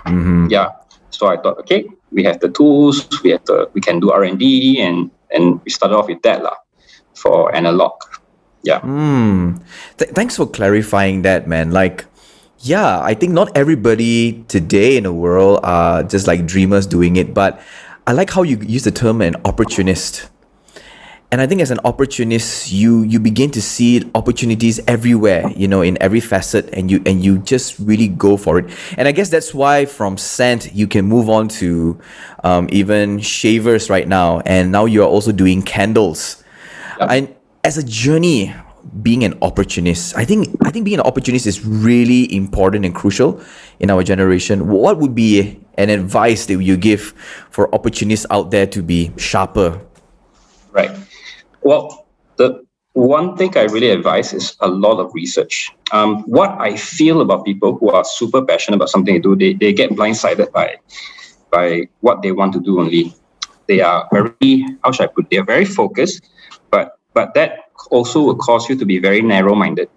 Mhm. 0.05 0.51
Yeah. 0.53 0.77
So 1.11 1.27
I 1.33 1.37
thought, 1.41 1.57
okay, 1.65 1.89
we 2.13 2.23
have 2.29 2.41
the 2.45 2.51
tools, 2.53 3.09
we 3.25 3.31
have 3.33 3.45
the 3.49 3.71
we 3.73 3.81
can 3.81 4.01
do 4.01 4.13
R 4.13 4.23
and 4.29 4.37
D, 4.39 4.77
and 4.85 5.09
and 5.33 5.61
we 5.65 5.71
started 5.73 5.97
off 5.97 6.09
with 6.13 6.21
that 6.29 6.45
lah 6.45 6.57
for 7.17 7.49
analog. 7.57 7.97
Yeah. 8.63 8.81
Mm. 8.81 9.63
Th- 9.99 10.11
thanks 10.11 10.37
for 10.37 10.47
clarifying 10.47 11.23
that, 11.23 11.47
man. 11.47 11.71
Like, 11.71 12.07
yeah, 12.61 13.01
I 13.01 13.15
think 13.15 13.33
not 13.33 13.57
everybody 13.57 14.45
today 14.49 14.97
in 14.97 15.05
the 15.05 15.13
world 15.13 15.61
are 15.63 16.03
just 16.03 16.27
like 16.27 16.47
dreamers 16.47 16.87
doing 16.87 17.17
it, 17.17 17.33
but 17.35 17.61
I 18.07 18.13
like 18.13 18.31
how 18.31 18.43
you 18.43 18.59
use 18.59 18.85
the 18.85 18.91
term 18.91 19.21
an 19.21 19.37
opportunist. 19.45 20.29
And 21.31 21.43
I 21.43 21.47
think 21.47 21.61
as 21.61 21.71
an 21.71 21.79
opportunist, 21.85 22.73
you 22.73 23.03
you 23.03 23.21
begin 23.21 23.51
to 23.51 23.61
see 23.61 24.11
opportunities 24.15 24.81
everywhere, 24.89 25.47
you 25.55 25.69
know, 25.69 25.83
in 25.83 26.01
every 26.01 26.21
facet, 26.21 26.71
and 26.73 26.91
you 26.91 27.03
and 27.05 27.23
you 27.23 27.37
just 27.39 27.79
really 27.79 28.09
go 28.09 28.39
for 28.39 28.59
it. 28.59 28.71
And 28.97 29.07
I 29.07 29.13
guess 29.13 29.29
that's 29.29 29.53
why 29.53 29.85
from 29.85 30.17
scent 30.17 30.73
you 30.75 30.87
can 30.87 31.05
move 31.05 31.29
on 31.29 31.49
to 31.61 32.01
um, 32.45 32.67
even 32.73 33.21
shavers 33.21 33.91
right 33.91 34.09
now, 34.09 34.41
and 34.47 34.73
now 34.73 34.87
you 34.87 35.03
are 35.03 35.07
also 35.07 35.31
doing 35.31 35.61
candles. 35.61 36.43
And 36.99 37.29
as 37.69 37.77
a 37.77 37.85
journey, 37.85 38.51
being 39.03 39.23
an 39.25 39.37
opportunist, 39.43 40.17
I 40.17 40.25
think 40.25 40.49
I 40.65 40.71
think 40.71 40.89
being 40.89 40.99
an 40.99 41.05
opportunist 41.05 41.47
is 41.47 41.67
really 41.67 42.25
important 42.35 42.87
and 42.87 42.95
crucial 42.95 43.45
in 43.79 43.91
our 43.91 44.03
generation. 44.03 44.69
What 44.73 44.97
would 44.97 45.15
be 45.15 45.61
an 45.77 45.91
advice 45.91 46.47
that 46.47 46.57
you 46.63 46.79
give 46.79 47.13
for 47.51 47.69
opportunists 47.75 48.25
out 48.31 48.51
there 48.51 48.67
to 48.69 48.81
be 48.83 49.13
sharper? 49.19 49.79
Right. 50.73 50.97
Well, 51.61 52.09
the 52.37 52.65
one 52.95 53.37
thing 53.37 53.53
I 53.59 53.65
really 53.65 53.91
advise 53.91 54.33
is 54.33 54.57
a 54.61 54.69
lot 54.69 54.99
of 54.99 55.13
research. 55.13 55.71
Um, 55.93 56.25
what 56.25 56.57
I 56.59 56.75
feel 56.77 57.21
about 57.21 57.45
people 57.45 57.77
who 57.77 57.91
are 57.91 58.05
super 58.05 58.41
passionate 58.41 58.77
about 58.77 58.89
something 58.89 59.13
they 59.13 59.21
do, 59.21 59.37
they, 59.37 59.53
they 59.53 59.75
get 59.75 59.91
blindsided 59.91 60.53
by 60.53 60.77
by 61.53 61.89
what 62.01 62.23
they 62.23 62.33
want 62.33 62.55
to 62.55 62.61
do 62.61 62.81
only. 62.81 63.15
They 63.67 63.83
are 63.83 64.09
very, 64.11 64.65
how 64.83 64.93
should 64.93 65.05
I 65.05 65.13
put 65.13 65.27
it? 65.27 65.31
They 65.31 65.37
are 65.37 65.45
very 65.45 65.67
focused, 65.67 66.25
but 66.71 66.98
but 67.19 67.35
that 67.35 67.75
also 67.91 68.23
will 68.23 68.39
cause 68.39 68.69
you 68.69 68.77
to 68.79 68.87
be 68.87 69.01
very 69.01 69.21
narrow-minded. 69.21 69.91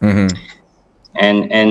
Mm-hmm. 0.00 0.30
And 1.26 1.50
and 1.50 1.70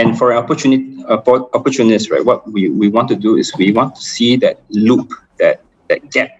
and 0.00 0.16
for 0.16 0.32
an 0.32 0.38
opportunity 0.38 1.04
oppo- 1.04 1.52
opportunist, 1.52 2.08
right? 2.08 2.24
What 2.24 2.50
we, 2.50 2.70
we 2.70 2.88
want 2.88 3.08
to 3.12 3.16
do 3.26 3.36
is 3.36 3.52
we 3.60 3.72
want 3.72 3.96
to 3.96 4.02
see 4.16 4.40
that 4.40 4.56
loop, 4.70 5.12
that 5.36 5.60
that 5.90 6.00
gap 6.10 6.30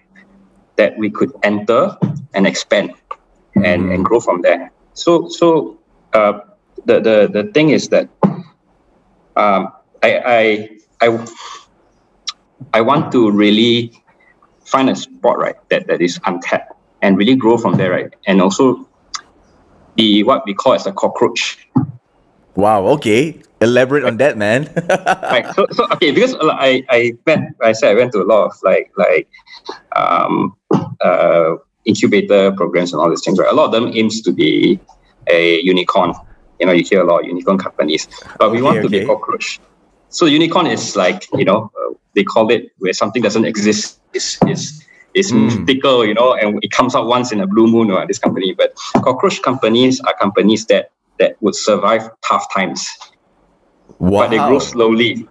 that 0.77 0.97
we 0.97 1.11
could 1.11 1.31
enter 1.43 1.95
and 2.33 2.47
expand 2.47 2.97
and, 3.53 3.93
and 3.93 4.03
grow 4.03 4.19
from 4.19 4.41
there. 4.41 4.71
So 4.95 5.29
so 5.29 5.77
uh, 6.17 6.41
the, 6.89 6.97
the 7.07 7.17
the 7.29 7.43
thing 7.53 7.69
is 7.69 7.89
that 7.89 8.09
um, 9.37 9.69
I, 10.01 10.09
I 10.39 10.41
I 11.05 11.07
I 12.73 12.81
want 12.81 13.11
to 13.11 13.29
really 13.29 13.93
find 14.65 14.89
a 14.89 14.95
spot 14.95 15.37
right 15.37 15.57
that, 15.69 15.85
that 15.85 16.01
is 16.01 16.17
untapped 16.25 16.73
and 17.01 17.17
really 17.17 17.35
grow 17.35 17.57
from 17.57 17.75
there 17.75 17.91
right 17.91 18.13
and 18.27 18.41
also 18.41 18.87
be 19.95 20.23
what 20.23 20.43
we 20.45 20.53
call 20.53 20.73
as 20.73 20.85
a 20.85 20.91
cockroach 20.91 21.57
Wow. 22.55 22.87
Okay. 22.99 23.41
Elaborate 23.61 24.03
on 24.03 24.17
that, 24.17 24.37
man. 24.37 24.69
right. 25.23 25.45
So, 25.55 25.67
so 25.71 25.87
okay, 25.93 26.11
because 26.11 26.35
I 26.41 26.83
I 26.89 27.13
went 27.25 27.55
I 27.61 27.71
said 27.73 27.91
I 27.91 27.93
went 27.93 28.11
to 28.13 28.21
a 28.21 28.25
lot 28.25 28.45
of 28.45 28.53
like 28.63 28.91
like 28.97 29.29
um 29.95 30.57
uh 30.99 31.55
incubator 31.85 32.51
programs 32.53 32.91
and 32.91 33.01
all 33.01 33.09
these 33.09 33.21
things. 33.23 33.37
Right, 33.37 33.51
a 33.51 33.55
lot 33.55 33.65
of 33.65 33.71
them 33.71 33.91
aims 33.93 34.21
to 34.23 34.31
be 34.31 34.79
a 35.29 35.61
unicorn. 35.61 36.13
You 36.59 36.65
know, 36.65 36.73
you 36.73 36.83
hear 36.83 37.01
a 37.01 37.05
lot 37.05 37.21
of 37.21 37.27
unicorn 37.27 37.57
companies, 37.57 38.07
but 38.39 38.51
we 38.51 38.61
want 38.61 38.79
Okay, 38.79 38.87
to 38.87 38.89
be 38.89 39.05
cockroach. 39.05 39.59
So 40.09 40.25
unicorn 40.25 40.65
is 40.65 40.95
like 40.95 41.27
you 41.33 41.45
know 41.45 41.71
uh, 41.77 41.93
they 42.15 42.23
call 42.23 42.49
it 42.51 42.71
where 42.79 42.93
something 42.93 43.21
doesn't 43.21 43.45
exist 43.45 44.01
is 44.13 44.39
is 44.47 44.83
is 45.13 45.31
Mm. 45.31 45.59
mythical, 45.59 46.05
you 46.05 46.13
know, 46.13 46.33
and 46.33 46.59
it 46.63 46.71
comes 46.71 46.95
out 46.95 47.07
once 47.07 47.31
in 47.31 47.41
a 47.41 47.47
blue 47.47 47.67
moon 47.67 47.91
or 47.91 48.05
this 48.07 48.19
company. 48.19 48.53
But 48.53 48.73
cockroach 49.03 49.41
companies 49.41 49.99
are 50.01 50.15
companies 50.19 50.65
that 50.67 50.91
that 51.19 51.35
would 51.41 51.55
survive 51.55 52.09
tough 52.27 52.45
times, 52.53 52.87
wow. 53.99 54.21
but 54.21 54.29
they 54.29 54.37
grow 54.37 54.59
slowly. 54.59 55.27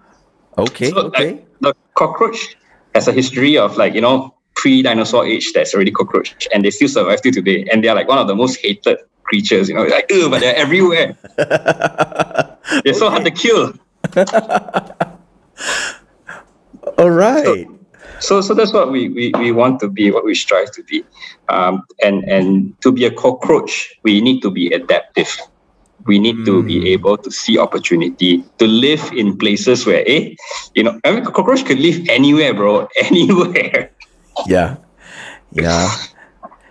Okay. 0.57 0.89
So, 0.89 0.97
okay. 1.07 1.31
like, 1.31 1.47
the 1.61 1.73
cockroach 1.95 2.55
has 2.95 3.07
a 3.07 3.11
history 3.11 3.57
of 3.57 3.77
like 3.77 3.93
you 3.93 4.01
know 4.01 4.33
pre-dinosaur 4.55 5.25
age 5.25 5.53
that's 5.53 5.73
already 5.73 5.91
cockroach, 5.91 6.47
and 6.53 6.63
they 6.63 6.71
still 6.71 6.87
survive 6.89 7.21
till 7.21 7.31
today, 7.31 7.65
and 7.71 7.83
they're 7.83 7.95
like 7.95 8.07
one 8.07 8.17
of 8.19 8.27
the 8.27 8.35
most 8.35 8.59
hated 8.61 8.97
creatures. 9.23 9.69
You 9.69 9.75
know, 9.75 9.83
like 9.83 10.11
Ugh, 10.11 10.29
but 10.29 10.39
they're 10.41 10.55
everywhere. 10.55 11.17
They're 12.85 12.93
so 12.93 13.09
hard 13.09 13.25
to 13.25 13.31
kill. 13.31 13.73
All 16.97 17.09
right. 17.09 17.43
So, 17.43 17.79
so 18.21 18.41
so 18.41 18.53
that's 18.53 18.71
what 18.71 18.91
we, 18.91 19.09
we, 19.09 19.31
we 19.37 19.51
want 19.51 19.79
to 19.81 19.89
be, 19.89 20.11
what 20.11 20.23
we 20.23 20.35
strive 20.35 20.71
to 20.71 20.83
be. 20.83 21.03
Um, 21.49 21.83
and, 22.03 22.23
and 22.23 22.79
to 22.81 22.91
be 22.91 23.05
a 23.05 23.11
cockroach, 23.11 23.93
we 24.03 24.21
need 24.21 24.41
to 24.41 24.51
be 24.51 24.71
adaptive. 24.71 25.35
We 26.05 26.17
need 26.17 26.45
to 26.45 26.63
be 26.63 26.91
able 26.93 27.17
to 27.17 27.29
see 27.29 27.59
opportunity, 27.59 28.43
to 28.57 28.65
live 28.65 29.11
in 29.13 29.37
places 29.37 29.85
where, 29.85 30.03
eh, 30.07 30.33
you 30.73 30.83
know, 30.83 30.99
I 31.03 31.11
mean, 31.11 31.23
cockroach 31.25 31.65
could 31.65 31.79
live 31.79 32.07
anywhere, 32.09 32.53
bro, 32.53 32.87
anywhere. 33.03 33.91
yeah. 34.47 34.77
Yeah. 35.51 35.93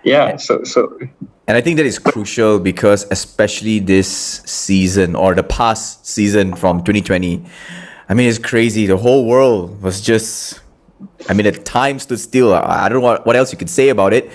Yeah. 0.02 0.36
So, 0.36 0.64
so 0.64 0.98
And 1.46 1.56
I 1.56 1.60
think 1.60 1.76
that 1.76 1.86
is 1.86 1.98
crucial 1.98 2.58
because, 2.58 3.06
especially 3.10 3.78
this 3.78 4.42
season 4.46 5.14
or 5.14 5.34
the 5.34 5.42
past 5.44 6.06
season 6.06 6.56
from 6.56 6.78
2020, 6.78 7.44
I 8.08 8.14
mean, 8.14 8.28
it's 8.28 8.38
crazy. 8.38 8.86
The 8.86 8.96
whole 8.96 9.26
world 9.26 9.80
was 9.82 10.00
just, 10.00 10.60
I 11.28 11.32
mean, 11.34 11.46
at 11.46 11.64
times 11.64 12.02
stood 12.02 12.20
still. 12.20 12.54
I 12.54 12.88
don't 12.88 12.98
know 13.00 13.04
what, 13.04 13.26
what 13.26 13.36
else 13.36 13.52
you 13.52 13.58
could 13.58 13.70
say 13.70 13.88
about 13.88 14.12
it. 14.12 14.30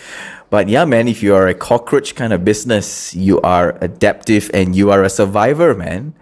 But 0.49 0.69
yeah, 0.69 0.85
man, 0.85 1.07
if 1.07 1.23
you 1.23 1.35
are 1.35 1.47
a 1.47 1.53
cockroach 1.53 2.15
kind 2.15 2.31
of 2.31 2.45
business, 2.45 3.13
you 3.15 3.41
are 3.41 3.77
adaptive 3.81 4.49
and 4.53 4.75
you 4.75 4.91
are 4.91 5.03
a 5.03 5.09
survivor, 5.09 5.73
man. 5.73 6.13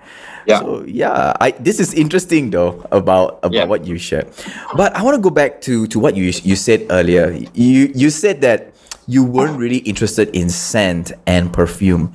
Yeah. 0.46 0.60
So 0.60 0.84
yeah, 0.88 1.34
I 1.40 1.52
this 1.52 1.80
is 1.80 1.94
interesting 1.94 2.50
though 2.52 2.84
about 2.92 3.40
about 3.44 3.54
Yeah. 3.54 3.64
what 3.66 3.86
you 3.86 3.98
shared. 3.98 4.28
But 4.76 4.96
I 4.96 5.04
want 5.04 5.16
to 5.16 5.22
go 5.22 5.30
back 5.30 5.62
to 5.68 5.88
to 5.88 6.00
what 6.00 6.16
you 6.16 6.32
you 6.44 6.56
said 6.56 6.88
earlier. 6.90 7.32
You 7.54 7.92
you 7.96 8.10
said 8.10 8.42
that 8.42 8.74
you 9.08 9.24
weren't 9.24 9.58
really 9.60 9.80
interested 9.88 10.32
in 10.36 10.50
scent 10.50 11.12
and 11.28 11.52
perfume. 11.52 12.12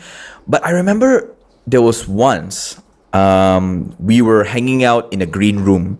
But 0.46 0.64
I 0.64 0.70
remember 0.72 1.28
there 1.66 1.80
was 1.82 2.08
once 2.08 2.80
um, 3.12 3.96
we 4.00 4.20
were 4.20 4.44
hanging 4.44 4.84
out 4.84 5.12
in 5.12 5.20
a 5.22 5.26
green 5.26 5.60
room, 5.60 5.96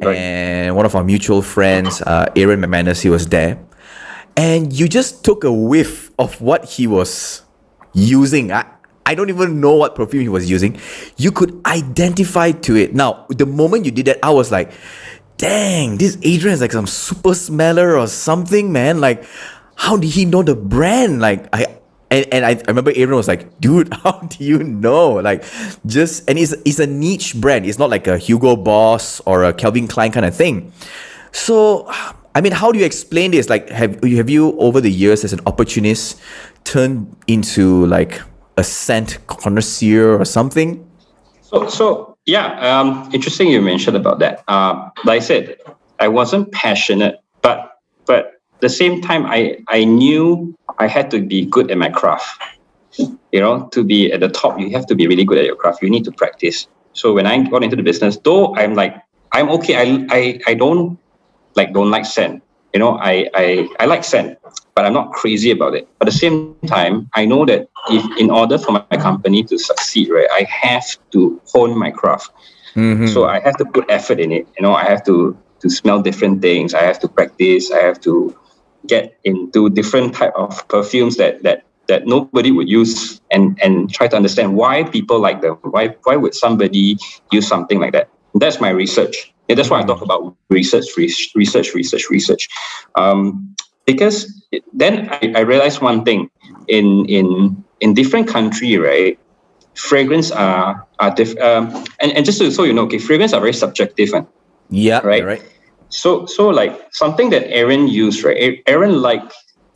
Right. 0.00 0.16
and 0.16 0.76
one 0.76 0.86
of 0.86 0.94
our 0.94 1.04
mutual 1.04 1.42
friends, 1.42 2.00
uh, 2.02 2.26
Aaron 2.34 2.60
McManus, 2.60 3.02
he 3.02 3.10
was 3.10 3.26
there, 3.26 3.58
and 4.36 4.72
you 4.72 4.88
just 4.88 5.24
took 5.24 5.44
a 5.44 5.52
whiff 5.52 6.10
of 6.18 6.40
what 6.40 6.64
he 6.64 6.86
was 6.86 7.42
using. 7.92 8.52
I, 8.52 8.64
I 9.04 9.14
don't 9.14 9.28
even 9.28 9.60
know 9.60 9.74
what 9.74 9.94
perfume 9.94 10.22
he 10.22 10.28
was 10.28 10.48
using. 10.48 10.78
You 11.16 11.32
could 11.32 11.60
identify 11.66 12.52
to 12.52 12.76
it. 12.76 12.94
Now, 12.94 13.26
the 13.28 13.46
moment 13.46 13.84
you 13.84 13.90
did 13.90 14.06
that, 14.06 14.18
I 14.22 14.30
was 14.30 14.52
like, 14.52 14.72
dang, 15.36 15.98
this 15.98 16.16
Adrian 16.22 16.54
is 16.54 16.60
like 16.60 16.72
some 16.72 16.86
super 16.86 17.34
smeller 17.34 17.98
or 17.98 18.06
something, 18.06 18.72
man. 18.72 19.00
Like, 19.00 19.24
how 19.74 19.96
did 19.96 20.10
he 20.10 20.24
know 20.24 20.42
the 20.42 20.54
brand? 20.54 21.20
Like, 21.20 21.48
I 21.54 21.79
and, 22.10 22.26
and 22.32 22.44
I, 22.44 22.50
I 22.50 22.62
remember 22.68 22.92
Aaron 22.94 23.14
was 23.14 23.28
like, 23.28 23.60
dude, 23.60 23.92
how 24.02 24.18
do 24.18 24.44
you 24.44 24.62
know? 24.62 25.12
Like, 25.12 25.44
just 25.86 26.28
and 26.28 26.38
it's 26.38 26.52
it's 26.64 26.78
a 26.78 26.86
niche 26.86 27.34
brand. 27.36 27.66
It's 27.66 27.78
not 27.78 27.90
like 27.90 28.06
a 28.06 28.18
Hugo 28.18 28.56
Boss 28.56 29.20
or 29.20 29.44
a 29.44 29.52
Calvin 29.52 29.86
Klein 29.86 30.12
kind 30.12 30.26
of 30.26 30.34
thing. 30.34 30.72
So, 31.32 31.86
I 32.34 32.40
mean, 32.40 32.52
how 32.52 32.72
do 32.72 32.78
you 32.78 32.84
explain 32.84 33.30
this? 33.30 33.48
Like, 33.48 33.68
have 33.70 34.02
have 34.02 34.28
you 34.28 34.58
over 34.58 34.80
the 34.80 34.90
years 34.90 35.24
as 35.24 35.32
an 35.32 35.40
opportunist 35.46 36.20
turned 36.64 37.14
into 37.26 37.86
like 37.86 38.20
a 38.56 38.64
scent 38.64 39.18
connoisseur 39.28 40.20
or 40.20 40.24
something? 40.24 40.86
So, 41.42 41.68
so 41.68 42.16
yeah, 42.26 42.58
um, 42.60 43.08
interesting 43.12 43.48
you 43.48 43.60
mentioned 43.60 43.96
about 43.96 44.18
that. 44.18 44.42
Um, 44.48 44.90
like 45.04 45.22
I 45.22 45.24
said, 45.24 45.56
I 46.00 46.08
wasn't 46.08 46.50
passionate, 46.52 47.20
but 47.42 47.78
but 48.06 48.40
the 48.60 48.68
same 48.68 49.00
time, 49.00 49.26
I 49.26 49.58
I 49.68 49.84
knew 49.84 50.56
I 50.80 50.86
had 50.86 51.10
to 51.12 51.20
be 51.20 51.44
good 51.44 51.70
at 51.70 51.78
my 51.78 51.90
craft. 51.90 52.42
You 52.98 53.40
know, 53.40 53.68
to 53.68 53.84
be 53.84 54.10
at 54.12 54.20
the 54.20 54.28
top, 54.28 54.58
you 54.58 54.70
have 54.70 54.86
to 54.86 54.94
be 54.94 55.06
really 55.06 55.24
good 55.24 55.38
at 55.38 55.44
your 55.44 55.54
craft. 55.54 55.82
You 55.82 55.90
need 55.90 56.04
to 56.04 56.12
practice. 56.12 56.66
So 56.92 57.12
when 57.12 57.26
I 57.26 57.42
got 57.48 57.62
into 57.62 57.76
the 57.76 57.82
business, 57.82 58.16
though 58.16 58.56
I'm 58.56 58.74
like 58.74 58.94
I'm 59.32 59.48
okay. 59.50 59.76
I 59.76 60.06
I, 60.10 60.40
I 60.48 60.54
don't 60.54 60.98
like 61.54 61.72
don't 61.72 61.90
like 61.90 62.04
scent. 62.04 62.42
You 62.72 62.80
know, 62.80 62.98
I, 62.98 63.28
I 63.34 63.68
I 63.78 63.86
like 63.86 64.04
scent, 64.04 64.38
but 64.74 64.84
I'm 64.84 64.92
not 64.92 65.12
crazy 65.12 65.50
about 65.50 65.74
it. 65.74 65.88
But 65.98 66.08
At 66.08 66.12
the 66.12 66.18
same 66.18 66.56
time, 66.66 67.10
I 67.14 67.26
know 67.26 67.44
that 67.46 67.68
if 67.90 68.04
in 68.18 68.30
order 68.30 68.58
for 68.58 68.72
my 68.72 68.96
company 68.96 69.42
to 69.44 69.58
succeed, 69.58 70.08
right, 70.10 70.28
I 70.32 70.46
have 70.48 70.86
to 71.12 71.40
hone 71.52 71.78
my 71.78 71.90
craft. 71.90 72.32
Mm-hmm. 72.74 73.08
So 73.08 73.26
I 73.26 73.40
have 73.40 73.56
to 73.58 73.64
put 73.64 73.84
effort 73.90 74.20
in 74.20 74.30
it. 74.32 74.46
You 74.56 74.62
know, 74.62 74.74
I 74.74 74.84
have 74.84 75.04
to 75.04 75.36
to 75.60 75.68
smell 75.68 76.00
different 76.00 76.42
things. 76.42 76.74
I 76.74 76.82
have 76.82 76.98
to 77.00 77.08
practice. 77.08 77.70
I 77.70 77.82
have 77.82 78.00
to 78.02 78.36
get 78.86 79.18
into 79.24 79.70
different 79.70 80.14
type 80.14 80.32
of 80.36 80.66
perfumes 80.68 81.16
that 81.16 81.42
that 81.42 81.64
that 81.88 82.06
nobody 82.06 82.50
would 82.50 82.68
use 82.68 83.20
and 83.30 83.58
and 83.62 83.92
try 83.92 84.06
to 84.06 84.16
understand 84.16 84.54
why 84.54 84.84
people 84.84 85.18
like 85.20 85.40
them. 85.42 85.58
Why 85.62 85.96
why 86.04 86.16
would 86.16 86.34
somebody 86.34 86.96
use 87.32 87.46
something 87.46 87.80
like 87.80 87.92
that? 87.92 88.08
That's 88.34 88.60
my 88.60 88.70
research. 88.70 89.34
And 89.48 89.58
that's 89.58 89.68
why 89.68 89.80
I 89.80 89.82
talk 89.82 90.00
about 90.00 90.36
research, 90.48 90.86
research, 90.96 91.74
research, 91.74 92.08
research. 92.08 92.48
Um, 92.94 93.56
because 93.84 94.30
then 94.72 95.08
I, 95.10 95.32
I 95.36 95.40
realized 95.40 95.80
one 95.80 96.04
thing 96.04 96.30
in 96.68 97.04
in 97.06 97.64
in 97.80 97.94
different 97.94 98.28
country, 98.28 98.76
right? 98.78 99.18
Fragrance 99.74 100.30
are 100.30 100.86
are 100.98 101.10
different, 101.10 101.42
um, 101.42 101.84
and 102.00 102.12
and 102.12 102.24
just 102.24 102.38
so, 102.38 102.50
so 102.50 102.62
you 102.62 102.72
know, 102.72 102.82
okay, 102.82 102.98
fragrance 102.98 103.32
are 103.32 103.40
very 103.40 103.52
subjective, 103.52 104.12
and 104.14 104.26
yeah, 104.70 105.00
right, 105.02 105.24
right. 105.24 105.42
So 105.90 106.26
so 106.26 106.48
like 106.48 106.72
something 106.92 107.30
that 107.30 107.46
Aaron 107.50 107.88
used, 107.88 108.24
right? 108.24 108.62
Aaron 108.66 109.02
like 109.02 109.22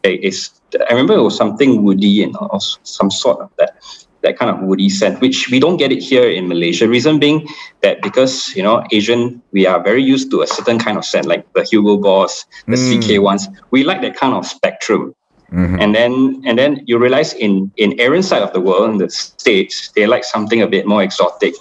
is 0.04 0.50
I 0.74 0.92
remember 0.92 1.14
it 1.14 1.22
was 1.22 1.36
something 1.36 1.82
woody 1.82 2.22
and 2.22 2.36
or 2.40 2.60
some 2.82 3.10
sort 3.10 3.40
of 3.40 3.50
that 3.58 3.76
that 4.22 4.38
kind 4.38 4.50
of 4.50 4.62
woody 4.62 4.88
scent, 4.88 5.20
which 5.20 5.50
we 5.50 5.60
don't 5.60 5.76
get 5.76 5.92
it 5.92 6.02
here 6.02 6.28
in 6.28 6.48
Malaysia. 6.48 6.88
Reason 6.88 7.18
being 7.18 7.46
that 7.82 8.00
because 8.02 8.56
you 8.56 8.62
know 8.62 8.82
Asian, 8.90 9.40
we 9.52 9.66
are 9.66 9.82
very 9.82 10.02
used 10.02 10.30
to 10.32 10.42
a 10.42 10.46
certain 10.46 10.78
kind 10.78 10.96
of 10.96 11.04
scent, 11.04 11.26
like 11.26 11.44
the 11.52 11.62
Hugo 11.62 11.98
Boss, 11.98 12.44
the 12.66 12.76
mm. 12.76 12.98
CK 12.98 13.22
ones. 13.22 13.48
We 13.70 13.84
like 13.84 14.00
that 14.00 14.16
kind 14.16 14.34
of 14.34 14.46
spectrum. 14.46 15.14
Mm-hmm. 15.52 15.78
And 15.78 15.94
then 15.94 16.42
and 16.46 16.58
then 16.58 16.82
you 16.86 16.98
realize 16.98 17.34
in 17.34 17.70
in 17.76 17.98
Aaron's 18.00 18.26
side 18.26 18.42
of 18.42 18.52
the 18.52 18.60
world, 18.60 18.90
in 18.90 18.98
the 18.98 19.10
states, 19.10 19.92
they 19.94 20.06
like 20.06 20.24
something 20.24 20.62
a 20.62 20.66
bit 20.66 20.86
more 20.86 21.02
exotic, 21.02 21.54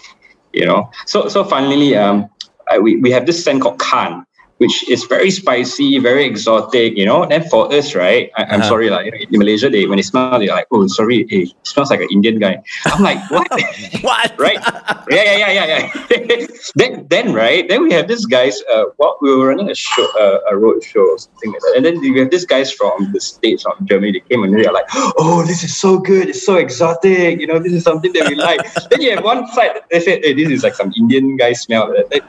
you 0.53 0.65
know. 0.65 0.89
So 1.05 1.27
so 1.27 1.43
finally, 1.43 1.95
um, 1.95 2.29
I, 2.71 2.79
we 2.79 2.95
we 2.97 3.11
have 3.11 3.25
this 3.25 3.43
scent 3.43 3.61
called 3.61 3.77
Khan, 3.79 4.25
which 4.57 4.87
is 4.89 5.03
very 5.05 5.31
spicy, 5.31 5.99
very 5.99 6.25
exotic, 6.25 6.95
you 6.95 7.05
know. 7.05 7.25
Then 7.25 7.43
for 7.49 7.73
us, 7.73 7.95
right? 7.95 8.31
I, 8.37 8.43
am 8.43 8.61
uh-huh. 8.61 8.69
sorry, 8.69 8.89
like 8.89 9.13
in 9.13 9.39
Malaysia, 9.39 9.69
they 9.69 9.85
when 9.85 9.97
they 9.97 10.03
smell, 10.03 10.39
they're 10.39 10.49
like, 10.49 10.67
oh, 10.71 10.87
sorry, 10.87 11.25
hey, 11.29 11.43
it 11.43 11.67
smells 11.67 11.89
like 11.89 12.01
an 12.01 12.07
Indian 12.11 12.39
guy. 12.39 12.61
I'm 12.85 13.01
like, 13.01 13.19
what? 13.31 13.47
what? 14.01 14.35
right? 14.45 14.59
Yeah, 15.09 15.23
yeah, 15.23 15.37
yeah, 15.37 15.51
yeah, 15.51 15.91
yeah. 16.09 16.47
then, 16.75 17.07
then, 17.09 17.33
right? 17.33 17.67
Then 17.67 17.83
we 17.83 17.91
have 17.93 18.07
these 18.07 18.25
guys. 18.25 18.61
Uh, 18.71 18.85
what 18.97 19.21
we 19.21 19.35
were 19.35 19.47
running 19.47 19.69
a 19.69 19.75
show, 19.75 20.07
uh, 20.19 20.39
a 20.49 20.57
road 20.57 20.83
show 20.83 21.01
or 21.01 21.17
something 21.17 21.51
like 21.51 21.61
that, 21.61 21.73
and 21.77 21.85
then 21.85 21.99
we 21.99 22.19
have 22.19 22.29
these 22.29 22.45
guys 22.45 22.71
from 22.71 23.11
the 23.11 23.19
states, 23.19 23.63
from 23.63 23.85
Germany. 23.85 24.11
They 24.13 24.23
came 24.29 24.43
and 24.43 24.53
they're 24.53 24.71
like, 24.71 24.85
oh, 25.17 25.43
this 25.45 25.63
is 25.63 25.75
so 25.75 25.99
good. 25.99 26.29
It's 26.29 26.45
so 26.45 26.55
exotic. 26.55 27.39
You 27.39 27.47
know, 27.47 27.59
this 27.59 27.73
is 27.73 27.83
something 27.83 28.13
that 28.13 28.29
we 28.29 28.35
like. 28.35 28.61
then 28.89 29.01
you 29.01 29.15
have 29.15 29.23
one 29.23 29.47
side. 29.47 29.81
They 29.89 29.99
said, 29.99 30.23
hey, 30.23 30.33
this 30.33 30.49
is 30.49 30.63
like 30.63 30.75
some 30.75 30.93
Indian 30.95 31.37
guy 31.37 31.53
smell. 31.53 31.93
They, 32.09 32.21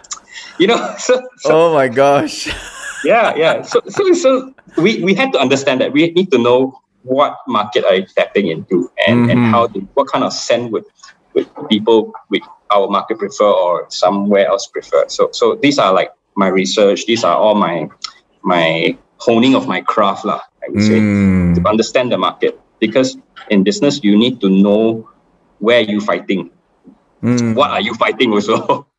you 0.58 0.66
know 0.66 0.94
so, 0.98 1.20
so, 1.38 1.50
oh 1.50 1.74
my 1.74 1.88
gosh. 2.20 2.48
Yeah 3.04 3.36
yeah. 3.36 3.60
So, 3.60 3.84
so 3.84 4.00
so 4.16 4.54
we 4.80 5.04
we 5.04 5.12
had 5.12 5.28
to 5.36 5.38
understand 5.38 5.84
that 5.84 5.92
we 5.92 6.08
need 6.16 6.32
to 6.32 6.40
know 6.40 6.80
what 7.04 7.36
market 7.46 7.84
are 7.84 8.00
you 8.00 8.06
tapping 8.16 8.48
into 8.48 8.88
and 9.06 9.28
mm-hmm. 9.28 9.30
and 9.30 9.40
how 9.52 9.68
to, 9.68 9.80
what 9.92 10.08
kind 10.08 10.24
of 10.24 10.32
scent 10.32 10.72
would 10.72 10.88
would 11.34 11.44
people 11.68 12.16
with 12.30 12.40
our 12.70 12.88
market 12.88 13.18
prefer 13.18 13.44
or 13.44 13.84
somewhere 13.90 14.48
else 14.48 14.66
prefer. 14.66 15.04
So 15.08 15.28
so 15.32 15.60
these 15.60 15.78
are 15.78 15.92
like 15.92 16.16
my 16.34 16.48
research. 16.48 17.04
These 17.04 17.24
are 17.24 17.36
all 17.36 17.54
my 17.54 17.92
my 18.40 18.96
honing 19.18 19.54
of 19.54 19.68
my 19.68 19.84
craft 19.84 20.24
lah, 20.24 20.40
I 20.64 20.72
would 20.72 20.82
say 20.82 20.96
mm. 20.96 21.54
to 21.56 21.68
understand 21.68 22.10
the 22.10 22.16
market. 22.16 22.56
Because 22.80 23.20
in 23.52 23.64
business 23.64 24.00
you 24.02 24.16
need 24.16 24.40
to 24.40 24.48
know 24.48 25.08
where 25.60 25.80
you're 25.80 26.00
fighting. 26.00 26.50
Mm. 27.20 27.54
what 27.54 27.70
are 27.70 27.80
you 27.80 27.92
fighting 28.00 28.32
also? 28.32 28.86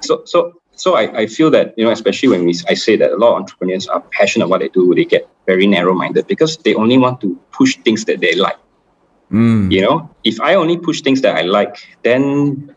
So 0.00 0.22
so 0.24 0.60
so 0.76 0.94
I, 0.94 1.22
I 1.22 1.26
feel 1.26 1.50
that 1.50 1.74
you 1.76 1.84
know 1.84 1.90
especially 1.90 2.28
when 2.28 2.44
we 2.44 2.54
I 2.68 2.74
say 2.74 2.96
that 2.96 3.10
a 3.10 3.16
lot 3.16 3.30
of 3.32 3.40
entrepreneurs 3.40 3.88
are 3.88 4.00
passionate 4.12 4.48
what 4.48 4.60
they 4.60 4.68
do 4.68 4.94
they 4.94 5.04
get 5.04 5.28
very 5.46 5.66
narrow 5.66 5.94
minded 5.94 6.26
because 6.26 6.56
they 6.58 6.74
only 6.74 6.98
want 6.98 7.20
to 7.22 7.34
push 7.50 7.76
things 7.78 8.04
that 8.04 8.20
they 8.20 8.34
like. 8.34 8.58
Mm. 9.32 9.72
you 9.72 9.80
know 9.80 10.08
if 10.22 10.40
I 10.40 10.54
only 10.54 10.78
push 10.78 11.00
things 11.00 11.20
that 11.22 11.34
I 11.34 11.42
like 11.42 11.98
then 12.04 12.72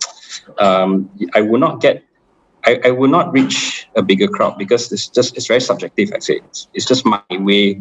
um, 0.58 1.12
I 1.36 1.42
will 1.42 1.60
not 1.60 1.80
get 1.80 2.04
I, 2.66 2.80
I 2.86 2.92
will 2.92 3.10
not 3.10 3.32
reach 3.32 3.88
a 3.96 4.02
bigger 4.02 4.28
crowd 4.28 4.58
because 4.58 4.92
it's 4.92 5.08
just 5.08 5.38
it's 5.38 5.46
very 5.46 5.62
subjective 5.62 6.12
I 6.16 6.20
say. 6.20 6.42
It's, 6.48 6.68
it's 6.74 6.86
just 6.86 7.06
my 7.06 7.22
way 7.30 7.80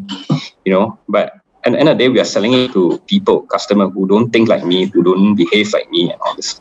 you 0.64 0.72
know. 0.72 0.98
But 1.09 1.33
at 1.64 1.72
the 1.72 1.78
end 1.78 1.88
of 1.88 1.96
the 1.96 2.04
day 2.04 2.09
we 2.11 2.20
are 2.20 2.24
selling 2.24 2.52
it 2.52 2.72
to 2.72 2.98
people 3.07 3.42
customer 3.42 3.88
who 3.88 4.07
don't 4.07 4.31
think 4.31 4.48
like 4.48 4.64
me 4.64 4.87
who 4.87 5.02
don't 5.02 5.35
behave 5.35 5.72
like 5.72 5.88
me 5.90 6.12
and 6.12 6.20
all 6.20 6.35
this 6.37 6.61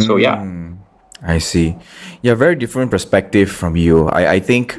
so 0.00 0.16
yeah. 0.16 0.36
Mm. 0.36 0.78
I 1.24 1.38
see. 1.38 1.76
Yeah, 2.22 2.34
very 2.34 2.54
different 2.54 2.90
perspective 2.90 3.50
from 3.50 3.76
you. 3.76 4.08
I, 4.08 4.34
I 4.34 4.40
think 4.40 4.78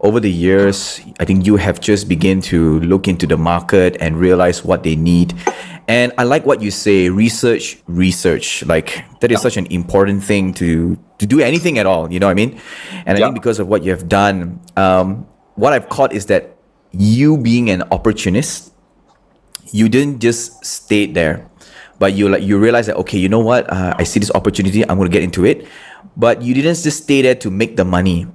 over 0.00 0.20
the 0.20 0.30
years, 0.30 1.00
I 1.18 1.24
think 1.24 1.46
you 1.46 1.56
have 1.56 1.80
just 1.80 2.08
begin 2.08 2.40
to 2.52 2.80
look 2.80 3.08
into 3.08 3.26
the 3.26 3.36
market 3.36 3.96
and 3.98 4.20
realize 4.20 4.62
what 4.62 4.82
they 4.82 4.94
need. 4.94 5.32
And 5.88 6.12
I 6.18 6.24
like 6.24 6.44
what 6.44 6.60
you 6.60 6.70
say, 6.70 7.08
research, 7.08 7.78
research. 7.86 8.64
Like 8.66 9.04
that 9.20 9.32
is 9.32 9.38
yeah. 9.38 9.42
such 9.42 9.56
an 9.56 9.66
important 9.66 10.22
thing 10.22 10.52
to 10.54 10.98
to 11.18 11.26
do 11.26 11.40
anything 11.40 11.78
at 11.78 11.86
all. 11.86 12.12
You 12.12 12.20
know 12.20 12.26
what 12.26 12.32
I 12.32 12.34
mean? 12.34 12.60
And 13.06 13.16
I 13.16 13.20
think 13.20 13.34
because 13.34 13.58
of 13.58 13.68
what 13.68 13.82
you 13.84 13.90
have 13.90 14.08
done, 14.08 14.60
um, 14.76 15.26
what 15.54 15.72
I've 15.72 15.88
caught 15.88 16.12
is 16.12 16.26
that 16.26 16.56
you 16.92 17.38
being 17.38 17.70
an 17.70 17.82
opportunist, 17.90 18.72
you 19.72 19.88
didn't 19.88 20.20
just 20.20 20.64
stay 20.64 21.06
there 21.06 21.48
but 21.98 22.14
you 22.14 22.28
like 22.28 22.42
you 22.42 22.58
realize 22.58 22.86
that 22.86 22.96
okay 22.96 23.18
you 23.18 23.28
know 23.28 23.40
what? 23.40 23.70
Uh, 23.70 23.94
i 23.98 24.04
see 24.04 24.20
this 24.20 24.30
opportunity 24.34 24.82
i'm 24.88 24.96
going 24.96 25.10
to 25.10 25.12
get 25.12 25.22
into 25.22 25.44
it. 25.44 25.66
But 26.16 26.40
you 26.40 26.54
didn't 26.54 26.76
just 26.80 27.04
stay 27.04 27.20
there 27.20 27.34
to 27.36 27.50
make 27.50 27.76
the 27.76 27.84
money. 27.84 28.26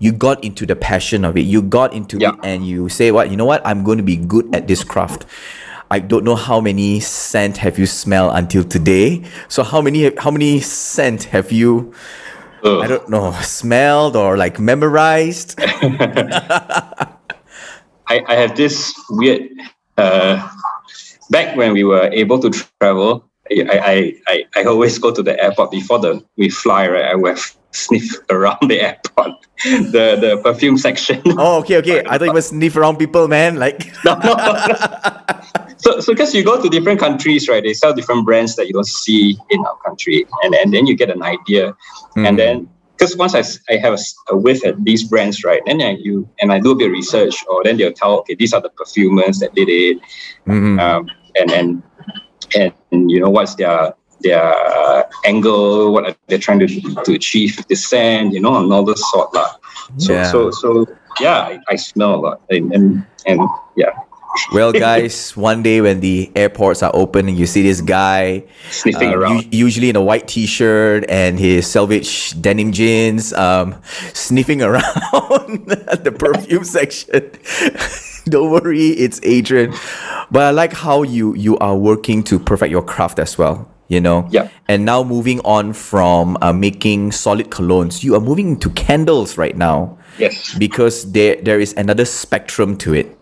You 0.00 0.12
got 0.12 0.42
into 0.42 0.66
the 0.66 0.74
passion 0.74 1.24
of 1.24 1.36
it. 1.36 1.42
You 1.42 1.62
got 1.62 1.92
into 1.92 2.18
yeah. 2.18 2.32
it 2.34 2.40
and 2.42 2.66
you 2.66 2.88
say 2.88 3.12
what? 3.12 3.30
You 3.30 3.36
know 3.36 3.44
what? 3.44 3.64
I'm 3.64 3.84
going 3.84 3.98
to 3.98 4.04
be 4.04 4.16
good 4.16 4.52
at 4.54 4.66
this 4.66 4.82
craft. 4.82 5.24
I 5.90 6.00
don't 6.00 6.24
know 6.24 6.34
how 6.34 6.60
many 6.60 7.00
scent 7.00 7.56
have 7.58 7.78
you 7.78 7.86
smelled 7.86 8.32
until 8.34 8.64
today. 8.64 9.24
So 9.48 9.62
how 9.62 9.80
many 9.80 10.14
how 10.16 10.30
many 10.30 10.60
scent 10.60 11.24
have 11.24 11.50
you 11.50 11.94
Ugh. 12.64 12.82
i 12.82 12.88
don't 12.88 13.08
know 13.08 13.32
smelled 13.40 14.16
or 14.16 14.36
like 14.36 14.58
memorized? 14.58 15.54
I, 18.10 18.24
I 18.26 18.34
have 18.34 18.56
this 18.56 18.94
weird 19.10 19.48
uh, 19.96 20.48
back 21.30 21.56
when 21.56 21.72
we 21.72 21.84
were 21.84 22.08
able 22.12 22.38
to 22.40 22.50
travel, 22.80 23.28
I, 23.50 23.64
I, 23.66 24.14
I, 24.26 24.44
I 24.56 24.64
always 24.64 24.98
go 24.98 25.12
to 25.12 25.22
the 25.22 25.40
airport 25.42 25.70
before 25.70 25.98
the 25.98 26.24
we 26.36 26.48
fly, 26.50 26.88
right? 26.88 27.04
I 27.06 27.14
would 27.14 27.38
sniff 27.72 28.16
around 28.30 28.68
the 28.68 28.80
airport, 28.80 29.32
the 29.64 30.16
the 30.20 30.40
perfume 30.42 30.78
section. 30.78 31.22
Oh, 31.38 31.60
okay, 31.60 31.76
okay. 31.78 32.02
I 32.06 32.18
thought 32.18 32.26
you 32.26 32.32
were 32.32 32.42
sniff 32.42 32.76
around 32.76 32.96
people, 32.98 33.28
man. 33.28 33.56
Like 33.56 33.86
no, 34.04 34.14
no, 34.18 34.34
no. 34.34 34.74
so 35.78 36.00
so 36.00 36.12
because 36.12 36.34
you 36.34 36.44
go 36.44 36.60
to 36.60 36.68
different 36.68 37.00
countries, 37.00 37.48
right? 37.48 37.62
They 37.62 37.74
sell 37.74 37.94
different 37.94 38.24
brands 38.26 38.56
that 38.56 38.66
you 38.66 38.72
don't 38.72 38.86
see 38.86 39.38
in 39.50 39.64
our 39.64 39.76
country, 39.84 40.26
and 40.42 40.54
and 40.54 40.72
then 40.72 40.86
you 40.86 40.96
get 40.96 41.10
an 41.10 41.22
idea, 41.22 41.76
mm. 42.16 42.26
and 42.26 42.38
then 42.38 42.68
because 42.98 43.16
once 43.16 43.34
I, 43.34 43.44
I 43.72 43.76
have 43.76 43.94
a, 43.94 43.98
a 44.30 44.36
whiff 44.36 44.64
at 44.66 44.82
these 44.84 45.04
brands, 45.04 45.44
right, 45.44 45.62
then 45.66 45.80
I, 45.80 45.90
you 45.90 46.28
and 46.40 46.52
I 46.52 46.58
do 46.58 46.72
a 46.72 46.74
bit 46.74 46.86
of 46.86 46.92
research, 46.92 47.44
or 47.48 47.62
then 47.62 47.76
they'll 47.76 47.92
tell, 47.92 48.18
okay, 48.20 48.34
these 48.34 48.52
are 48.52 48.60
the 48.60 48.70
perfumers 48.70 49.38
that 49.38 49.54
did 49.54 49.68
it, 49.68 49.98
mm-hmm. 50.46 50.80
um, 50.80 51.08
and 51.38 51.50
and 51.52 51.82
and 52.54 53.10
you 53.10 53.20
know 53.20 53.30
what's 53.30 53.54
their 53.54 53.94
their 54.20 55.08
angle, 55.24 55.92
what 55.92 56.06
are 56.06 56.16
they 56.26 56.38
trying 56.38 56.58
to 56.58 56.66
to 57.04 57.14
achieve 57.14 57.64
the 57.68 57.76
scent, 57.76 58.32
you 58.34 58.40
know, 58.40 58.56
and 58.56 58.72
all 58.72 58.84
this 58.84 59.02
sort 59.12 59.32
lah. 59.32 59.54
So 59.98 60.12
yeah. 60.12 60.32
so 60.32 60.50
so 60.50 60.86
yeah, 61.20 61.38
I, 61.40 61.60
I 61.68 61.76
smell 61.76 62.14
a 62.16 62.20
lot, 62.20 62.42
and 62.50 62.72
and, 62.74 63.06
and 63.26 63.40
yeah. 63.76 63.92
Well, 64.52 64.72
guys, 64.72 65.36
one 65.36 65.62
day 65.62 65.80
when 65.80 66.00
the 66.00 66.30
airports 66.36 66.82
are 66.82 66.90
open 66.94 67.28
and 67.28 67.36
you 67.36 67.46
see 67.46 67.62
this 67.62 67.80
guy 67.80 68.44
sniffing 68.70 69.08
um, 69.12 69.18
around, 69.18 69.44
u- 69.52 69.66
usually 69.66 69.88
in 69.90 69.96
a 69.96 70.02
white 70.02 70.28
T-shirt 70.28 71.04
and 71.08 71.38
his 71.38 71.66
selvage 71.66 72.40
denim 72.40 72.72
jeans, 72.72 73.32
um, 73.32 73.74
sniffing 74.14 74.62
around 74.68 75.72
at 75.88 76.04
the 76.04 76.12
perfume 76.12 76.64
section. 76.76 77.30
Don't 78.26 78.50
worry, 78.50 78.88
it's 78.88 79.20
Adrian. 79.22 79.72
But 80.30 80.42
I 80.42 80.50
like 80.50 80.72
how 80.72 81.02
you 81.02 81.34
you 81.34 81.56
are 81.58 81.76
working 81.76 82.22
to 82.24 82.38
perfect 82.38 82.70
your 82.70 82.82
craft 82.82 83.18
as 83.18 83.38
well. 83.38 83.68
You 83.88 84.00
know. 84.02 84.28
Yeah. 84.30 84.50
And 84.68 84.84
now 84.84 85.02
moving 85.02 85.40
on 85.40 85.72
from 85.72 86.36
uh, 86.42 86.52
making 86.52 87.12
solid 87.12 87.48
colognes, 87.50 88.04
you 88.04 88.14
are 88.14 88.20
moving 88.20 88.48
into 88.50 88.68
candles 88.70 89.38
right 89.38 89.56
now. 89.56 89.96
Yes. 90.18 90.54
Because 90.58 91.10
there 91.12 91.36
there 91.40 91.58
is 91.58 91.72
another 91.78 92.04
spectrum 92.04 92.76
to 92.78 92.92
it. 92.92 93.17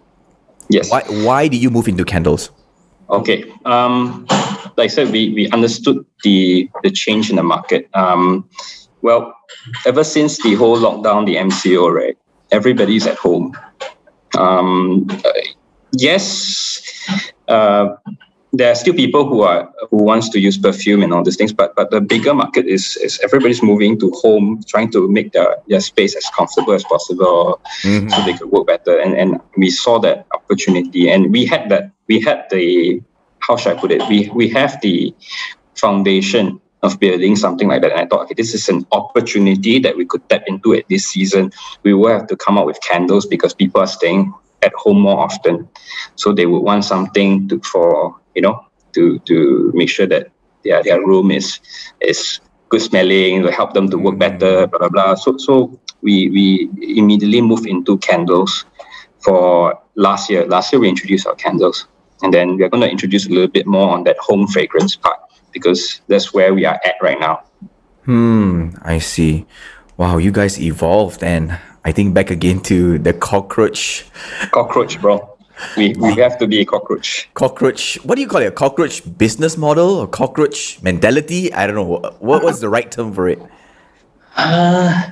Yes. 0.69 0.91
Why 0.91 1.03
why 1.25 1.49
did 1.49 1.63
you 1.63 1.71
move 1.71 1.89
into 1.89 2.05
candles? 2.05 2.51
Okay. 3.09 3.45
Um, 3.65 4.27
like 4.77 4.91
I 4.91 4.95
said, 4.95 5.11
we, 5.13 5.33
we 5.33 5.51
understood 5.51 6.05
the 6.25 6.69
the 6.83 6.91
change 6.91 7.31
in 7.31 7.37
the 7.37 7.43
market. 7.43 7.89
Um, 7.95 8.49
well, 9.03 9.37
ever 9.87 10.03
since 10.05 10.43
the 10.43 10.55
whole 10.55 10.77
lockdown, 10.77 11.27
the 11.27 11.37
MCO, 11.37 11.93
right? 11.93 12.19
Everybody's 12.51 13.07
at 13.07 13.17
home. 13.17 13.57
Um, 14.37 15.09
yes, 15.93 16.83
uh, 17.49 17.97
there 18.53 18.71
are 18.71 18.75
still 18.75 18.95
people 18.95 19.27
who 19.27 19.43
are 19.43 19.73
who 19.91 20.03
wants 20.03 20.29
to 20.31 20.41
use 20.41 20.57
perfume 20.57 21.03
and 21.03 21.13
all 21.13 21.23
these 21.23 21.37
things, 21.37 21.53
but 21.53 21.75
but 21.75 21.91
the 21.91 22.01
bigger 22.01 22.33
market 22.33 22.67
is 22.67 22.97
is 22.99 23.19
everybody's 23.23 23.63
moving 23.63 23.99
to 24.01 24.11
home, 24.23 24.63
trying 24.67 24.91
to 24.93 25.09
make 25.09 25.33
their, 25.33 25.57
their 25.69 25.81
space 25.81 26.15
as 26.15 26.29
comfortable 26.31 26.73
as 26.73 26.85
possible, 26.85 27.61
mm-hmm. 27.83 28.09
so 28.09 28.25
they 28.25 28.35
could 28.35 28.51
work 28.51 28.67
better. 28.67 28.99
And 28.99 29.15
and 29.15 29.41
we 29.57 29.71
saw 29.71 29.99
that 30.01 30.27
opportunity, 30.33 31.11
and 31.11 31.33
we 31.33 31.45
had 31.45 31.69
that 31.71 31.91
we 32.07 32.21
had 32.21 32.47
the 32.51 33.03
how 33.41 33.57
should 33.57 33.77
I 33.77 33.81
put 33.81 33.91
it? 33.91 34.03
We 34.09 34.31
we 34.33 34.49
have 34.51 34.81
the 34.81 35.15
foundation 35.75 36.61
of 36.83 37.01
building 37.01 37.37
something 37.37 37.69
like 37.69 37.83
that. 37.83 37.93
And 37.93 38.01
I 38.01 38.07
thought, 38.07 38.25
okay, 38.25 38.35
this 38.35 38.55
is 38.55 38.69
an 38.69 38.87
opportunity 38.93 39.79
that 39.81 39.97
we 39.97 40.05
could 40.05 40.27
tap 40.29 40.45
into 40.47 40.75
at 40.75 40.89
this 40.89 41.07
season. 41.07 41.51
We 41.83 41.95
will 41.95 42.09
have 42.11 42.27
to 42.29 42.37
come 42.37 42.59
up 42.59 42.67
with 42.67 42.79
candles 42.83 43.27
because 43.27 43.55
people 43.55 43.81
are 43.81 43.87
staying 43.87 44.33
at 44.67 44.73
home 44.75 45.01
more 45.01 45.19
often. 45.19 45.69
So 46.17 46.33
they 46.33 46.47
would 46.47 46.65
want 46.71 46.85
something 46.85 47.49
to, 47.49 47.61
for, 47.61 48.21
you 48.35 48.43
know, 48.43 48.57
to, 48.95 49.19
to 49.21 49.73
make 49.75 49.89
sure 49.89 50.07
that 50.07 50.31
their, 50.65 50.83
their 50.83 51.01
room 51.01 51.31
is, 51.31 51.61
is 52.01 52.41
good 52.69 52.83
smelling, 52.83 53.43
to 53.43 53.51
help 53.51 53.73
them 53.73 53.89
to 53.91 53.97
work 53.97 54.19
better, 54.19 54.67
blah, 54.67 54.79
blah, 54.79 54.89
blah. 54.89 55.15
So, 55.15 55.39
so 55.39 55.79
we, 56.03 56.29
we 56.31 56.69
immediately 56.99 57.41
moved 57.41 57.67
into 57.67 57.99
candles 57.99 58.67
for 59.21 59.79
last 59.95 60.29
year. 60.31 60.47
Last 60.47 60.73
year, 60.73 60.81
we 60.81 60.89
introduced 60.89 61.27
our 61.27 61.37
candles. 61.37 61.87
And 62.23 62.33
then 62.33 62.57
we're 62.57 62.69
going 62.69 62.83
to 62.83 62.91
introduce 62.91 63.27
a 63.27 63.31
little 63.31 63.49
bit 63.49 63.67
more 63.67 63.91
on 63.91 64.05
that 64.05 64.17
home 64.19 64.47
fragrance 64.47 64.97
part 64.97 65.21
because 65.53 66.01
that's 66.09 66.33
where 66.35 66.55
we 66.55 66.65
are 66.65 66.81
at 66.85 66.97
right 67.03 67.21
now. 67.21 67.43
Hmm, 68.05 68.71
I 68.83 68.99
see. 68.99 69.47
Wow, 69.97 70.19
you 70.19 70.31
guys 70.31 70.61
evolved 70.61 71.23
and 71.23 71.59
I 71.87 71.93
think 71.93 72.15
back 72.15 72.33
again 72.33 72.59
to 72.63 72.99
the 72.99 73.13
cockroach. 73.13 74.05
Cockroach, 74.51 75.01
bro. 75.01 75.39
We, 75.77 75.95
we 75.95 76.17
have 76.17 76.37
to 76.39 76.49
be 76.49 76.59
a 76.59 76.65
cockroach. 76.65 77.31
Cockroach. 77.35 77.95
What 78.03 78.17
do 78.17 78.23
you 78.23 78.27
call 78.27 78.43
it? 78.43 78.47
A 78.47 78.51
cockroach 78.51 79.03
business 79.17 79.57
model 79.57 79.91
or 79.91 80.09
cockroach 80.09 80.83
mentality? 80.83 81.53
I 81.55 81.65
don't 81.65 81.77
know. 81.77 82.17
What 82.19 82.43
was 82.43 82.61
the 82.61 82.69
right 82.69 82.91
term 82.91 83.13
for 83.13 83.29
it? 83.29 83.41
Uh, 84.37 85.11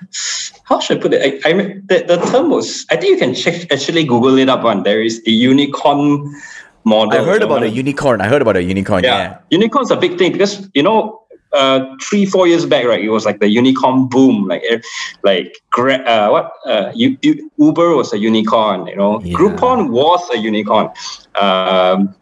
how 0.65 0.81
should 0.81 0.99
I 0.99 1.01
put 1.01 1.15
it? 1.15 1.45
I, 1.47 1.51
I 1.51 1.53
mean, 1.55 1.87
the, 1.87 2.05
the 2.09 2.17
term 2.27 2.51
was, 2.51 2.85
I 2.91 2.97
think 2.97 3.13
you 3.13 3.19
can 3.19 3.35
check, 3.35 3.73
actually 3.73 4.05
Google 4.05 4.37
it 4.37 4.49
up 4.49 4.65
on. 4.65 4.83
There 4.83 5.01
is 5.01 5.23
the 5.23 5.31
unicorn 5.31 6.35
model. 6.83 7.19
I 7.19 7.25
heard 7.25 7.43
about 7.43 7.63
a 7.63 7.69
unicorn. 7.69 8.21
I 8.21 8.27
heard 8.27 8.43
about 8.43 8.57
a 8.57 8.63
unicorn. 8.65 9.05
Yeah. 9.05 9.17
yeah. 9.17 9.39
Unicorn's 9.51 9.93
a 9.93 9.97
big 9.97 10.19
thing 10.19 10.33
because, 10.33 10.69
you 10.75 10.83
know, 10.83 11.24
uh, 11.55 11.97
three, 12.03 12.27
four 12.27 12.47
years 12.47 12.67
back, 12.67 12.85
right, 12.85 13.03
it 13.03 13.11
was 13.11 13.25
like 13.25 13.41
the 13.41 13.49
unicorn 13.49 14.09
boom. 14.09 14.47
Like, 14.47 14.63
eh, 14.69 14.81
like 15.23 15.57
uh, 15.79 16.29
what? 16.29 16.53
Uh, 16.67 16.93
you, 16.95 17.17
you, 17.23 17.51
Uber 17.59 17.97
was 17.97 18.13
a 18.13 18.19
unicorn, 18.19 18.87
you 18.87 18.97
know. 18.97 19.21
Yeah. 19.23 19.37
Groupon 19.37 19.91
was 19.91 20.29
a 20.31 20.39
unicorn. 20.39 20.91
Um, 21.35 22.15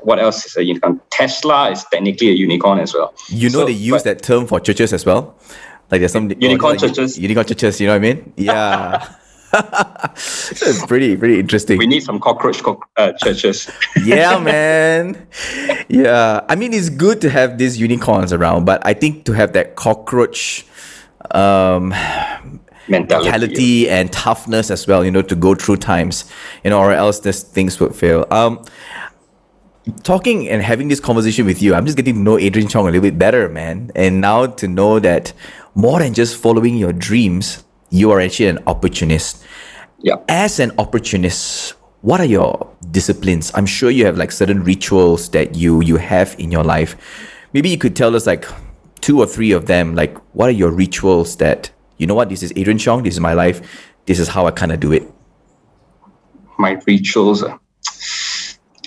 what 0.00 0.18
else 0.18 0.44
is 0.44 0.56
a 0.56 0.64
unicorn? 0.64 1.00
Tesla 1.10 1.70
is 1.70 1.84
technically 1.92 2.28
a 2.28 2.32
unicorn 2.34 2.80
as 2.80 2.92
well. 2.94 3.14
You 3.28 3.50
know, 3.50 3.60
so, 3.60 3.66
they 3.66 3.72
use 3.72 4.02
that 4.02 4.22
term 4.22 4.46
for 4.46 4.60
churches 4.60 4.92
as 4.92 5.06
well. 5.06 5.36
Like 5.90 6.00
there's 6.00 6.12
some 6.12 6.30
unicorn 6.30 6.72
like, 6.72 6.80
churches. 6.80 7.18
Unicorn 7.18 7.46
churches, 7.46 7.80
you 7.80 7.86
know 7.86 7.92
what 7.92 8.04
I 8.04 8.14
mean? 8.14 8.32
Yeah. 8.36 9.14
it's 10.14 10.86
pretty 10.86 11.16
pretty 11.16 11.38
interesting. 11.38 11.78
We 11.78 11.86
need 11.86 12.02
some 12.02 12.18
cockroach 12.18 12.62
co- 12.62 12.82
uh, 12.96 13.12
churches. 13.12 13.70
yeah, 14.04 14.38
man. 14.38 15.26
Yeah, 15.88 16.40
I 16.48 16.56
mean 16.56 16.72
it's 16.72 16.88
good 16.88 17.20
to 17.20 17.30
have 17.30 17.58
these 17.58 17.78
unicorns 17.78 18.32
around, 18.32 18.64
but 18.64 18.84
I 18.86 18.94
think 18.94 19.24
to 19.26 19.32
have 19.32 19.52
that 19.52 19.76
cockroach 19.76 20.66
um, 21.32 21.90
mentality, 22.88 23.24
mentality 23.24 23.90
and 23.90 24.12
toughness 24.12 24.70
as 24.70 24.86
well, 24.86 25.04
you 25.04 25.10
know, 25.10 25.22
to 25.22 25.34
go 25.34 25.54
through 25.54 25.76
times, 25.76 26.24
you 26.64 26.70
know, 26.70 26.78
or 26.78 26.92
else 26.92 27.20
this 27.20 27.42
things 27.42 27.78
would 27.80 27.94
fail. 27.94 28.26
Um, 28.30 28.64
talking 30.02 30.48
and 30.48 30.62
having 30.62 30.88
this 30.88 31.00
conversation 31.00 31.46
with 31.46 31.62
you, 31.62 31.74
I'm 31.74 31.84
just 31.84 31.96
getting 31.96 32.14
to 32.14 32.20
know 32.20 32.38
Adrian 32.38 32.68
Chong 32.68 32.84
a 32.84 32.90
little 32.90 33.02
bit 33.02 33.18
better, 33.18 33.48
man. 33.48 33.90
And 33.94 34.20
now 34.20 34.46
to 34.46 34.68
know 34.68 34.98
that 35.00 35.32
more 35.74 35.98
than 35.98 36.14
just 36.14 36.36
following 36.36 36.76
your 36.76 36.92
dreams, 36.92 37.64
you 37.92 38.10
are 38.10 38.20
actually 38.20 38.48
an 38.48 38.58
opportunist. 38.66 39.44
Yeah. 40.00 40.16
As 40.28 40.58
an 40.58 40.72
opportunist, 40.78 41.74
what 42.00 42.20
are 42.20 42.26
your 42.26 42.68
disciplines? 42.90 43.52
I'm 43.54 43.66
sure 43.66 43.90
you 43.90 44.06
have 44.06 44.16
like 44.16 44.32
certain 44.32 44.64
rituals 44.64 45.28
that 45.30 45.54
you 45.54 45.80
you 45.82 45.96
have 45.98 46.34
in 46.38 46.50
your 46.50 46.64
life. 46.64 46.96
Maybe 47.52 47.68
you 47.68 47.78
could 47.78 47.94
tell 47.94 48.16
us 48.16 48.26
like 48.26 48.46
two 49.00 49.20
or 49.20 49.26
three 49.26 49.52
of 49.52 49.66
them. 49.66 49.94
Like, 49.94 50.16
what 50.34 50.48
are 50.48 50.56
your 50.56 50.70
rituals 50.70 51.36
that 51.36 51.70
you 51.98 52.06
know? 52.06 52.14
What 52.14 52.30
this 52.30 52.42
is 52.42 52.52
Adrian 52.56 52.78
Chong. 52.78 53.04
This 53.04 53.14
is 53.14 53.20
my 53.20 53.34
life. 53.34 53.60
This 54.06 54.18
is 54.18 54.26
how 54.26 54.46
I 54.46 54.50
kind 54.50 54.72
of 54.72 54.80
do 54.80 54.90
it. 54.90 55.04
My 56.58 56.80
rituals. 56.86 57.44
Uh, 57.44 57.58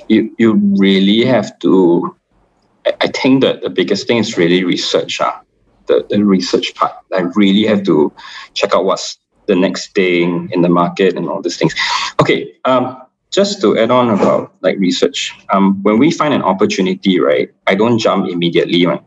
you 0.09 0.35
you 0.37 0.53
really 0.77 1.23
have 1.25 1.57
to. 1.59 2.15
I 2.85 3.07
think 3.07 3.41
that 3.41 3.61
the 3.61 3.69
biggest 3.69 4.07
thing 4.07 4.17
is 4.17 4.35
really 4.35 4.63
research. 4.63 5.21
Uh 5.21 5.44
the, 5.87 6.05
the 6.09 6.23
research 6.23 6.73
part. 6.75 6.93
I 7.13 7.21
really 7.35 7.65
have 7.65 7.83
to 7.83 8.11
check 8.53 8.73
out 8.73 8.85
what's 8.85 9.17
the 9.47 9.55
next 9.55 9.93
thing 9.93 10.49
in 10.51 10.61
the 10.61 10.69
market 10.69 11.15
and 11.15 11.29
all 11.29 11.41
these 11.41 11.57
things. 11.57 11.75
Okay, 12.19 12.53
um, 12.65 13.01
just 13.31 13.61
to 13.61 13.77
add 13.77 13.91
on 13.91 14.09
about 14.09 14.53
like 14.61 14.77
research, 14.79 15.33
um, 15.51 15.81
when 15.83 15.99
we 15.99 16.11
find 16.11 16.33
an 16.33 16.41
opportunity, 16.41 17.19
right, 17.19 17.51
I 17.67 17.75
don't 17.75 17.99
jump 17.99 18.29
immediately, 18.29 18.85
right? 18.85 19.03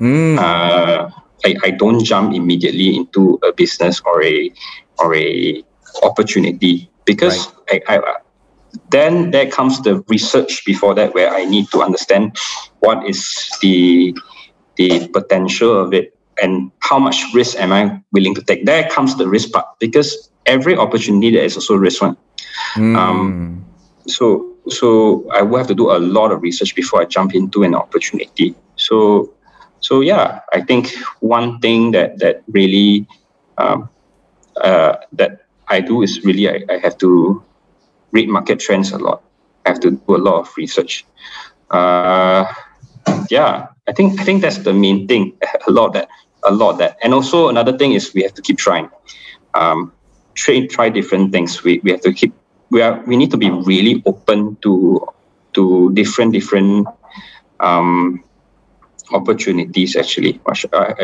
Mm. 0.00 0.38
Uh, 0.38 1.10
I, 1.44 1.54
I 1.62 1.70
don't 1.70 2.04
jump 2.04 2.34
immediately 2.34 2.96
into 2.96 3.38
a 3.44 3.52
business 3.52 4.00
or 4.04 4.22
a 4.22 4.52
or 4.98 5.14
a 5.14 5.62
opportunity 6.02 6.90
because 7.04 7.48
right. 7.70 7.82
I, 7.88 7.96
I 7.96 8.16
then 8.90 9.30
there 9.30 9.48
comes 9.48 9.80
the 9.82 10.04
research 10.08 10.64
before 10.64 10.94
that 10.94 11.14
where 11.14 11.34
I 11.34 11.44
need 11.44 11.68
to 11.70 11.82
understand 11.82 12.36
what 12.80 13.06
is 13.06 13.50
the 13.60 14.16
the 14.78 15.08
potential 15.08 15.78
of 15.78 15.92
it 15.92 16.16
and 16.40 16.70
how 16.80 16.98
much 16.98 17.22
risk 17.34 17.58
am 17.58 17.72
I 17.72 18.00
willing 18.12 18.34
to 18.36 18.42
take. 18.42 18.64
There 18.64 18.88
comes 18.88 19.16
the 19.16 19.28
risk 19.28 19.52
part 19.52 19.66
because 19.78 20.30
every 20.46 20.76
opportunity 20.76 21.30
there 21.32 21.44
is 21.44 21.56
also 21.56 21.74
risk 21.76 22.00
one. 22.00 22.16
Mm. 22.74 22.96
Um, 22.96 23.64
so 24.06 24.46
so 24.68 25.28
I 25.30 25.42
will 25.42 25.58
have 25.58 25.66
to 25.68 25.74
do 25.74 25.90
a 25.90 25.98
lot 25.98 26.30
of 26.32 26.42
research 26.42 26.74
before 26.74 27.02
I 27.02 27.04
jump 27.04 27.34
into 27.34 27.64
an 27.64 27.74
opportunity. 27.74 28.54
So 28.76 29.34
so 29.80 30.00
yeah, 30.00 30.40
I 30.52 30.60
think 30.62 30.94
one 31.20 31.58
thing 31.60 31.92
that 31.92 32.18
that 32.18 32.42
really 32.48 33.06
um, 33.58 33.88
uh, 34.60 34.96
that 35.12 35.46
I 35.68 35.80
do 35.80 36.02
is 36.02 36.24
really 36.24 36.48
I, 36.48 36.62
I 36.70 36.78
have 36.78 36.96
to 36.98 37.42
read 38.12 38.28
market 38.28 38.60
trends 38.60 38.92
a 38.92 38.98
lot. 38.98 39.22
I 39.66 39.70
have 39.70 39.80
to 39.80 39.90
do 39.90 40.16
a 40.16 40.22
lot 40.22 40.40
of 40.40 40.56
research. 40.56 41.04
Uh, 41.70 42.46
yeah, 43.30 43.68
I 43.86 43.92
think 43.92 44.20
I 44.20 44.24
think 44.24 44.42
that's 44.42 44.58
the 44.58 44.72
main 44.72 45.06
thing. 45.06 45.36
A 45.66 45.70
lot 45.70 45.92
that 45.94 46.08
a 46.44 46.52
lot 46.52 46.78
that, 46.78 46.96
and 47.02 47.12
also 47.12 47.48
another 47.48 47.76
thing 47.76 47.92
is 47.92 48.14
we 48.14 48.22
have 48.22 48.34
to 48.34 48.42
keep 48.42 48.58
trying. 48.58 48.88
Um, 49.54 49.92
try 50.34 50.66
try 50.66 50.88
different 50.88 51.32
things. 51.32 51.62
We 51.64 51.80
we 51.82 51.90
have 51.90 52.00
to 52.02 52.12
keep 52.12 52.32
we 52.70 52.82
are 52.82 53.02
we 53.06 53.16
need 53.16 53.30
to 53.30 53.36
be 53.36 53.50
really 53.50 54.02
open 54.06 54.56
to 54.62 55.06
to 55.54 55.92
different 55.94 56.32
different 56.32 56.86
um, 57.60 58.22
opportunities 59.12 59.96
actually 59.96 60.40
uh, 60.72 60.94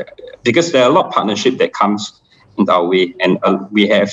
because 0.42 0.72
there 0.72 0.84
are 0.84 0.90
a 0.90 0.92
lot 0.92 1.06
of 1.06 1.12
partnership 1.12 1.58
that 1.58 1.72
comes 1.72 2.20
in 2.58 2.68
our 2.68 2.86
way 2.86 3.14
and 3.20 3.38
uh, 3.42 3.58
we 3.70 3.88
have 3.88 4.12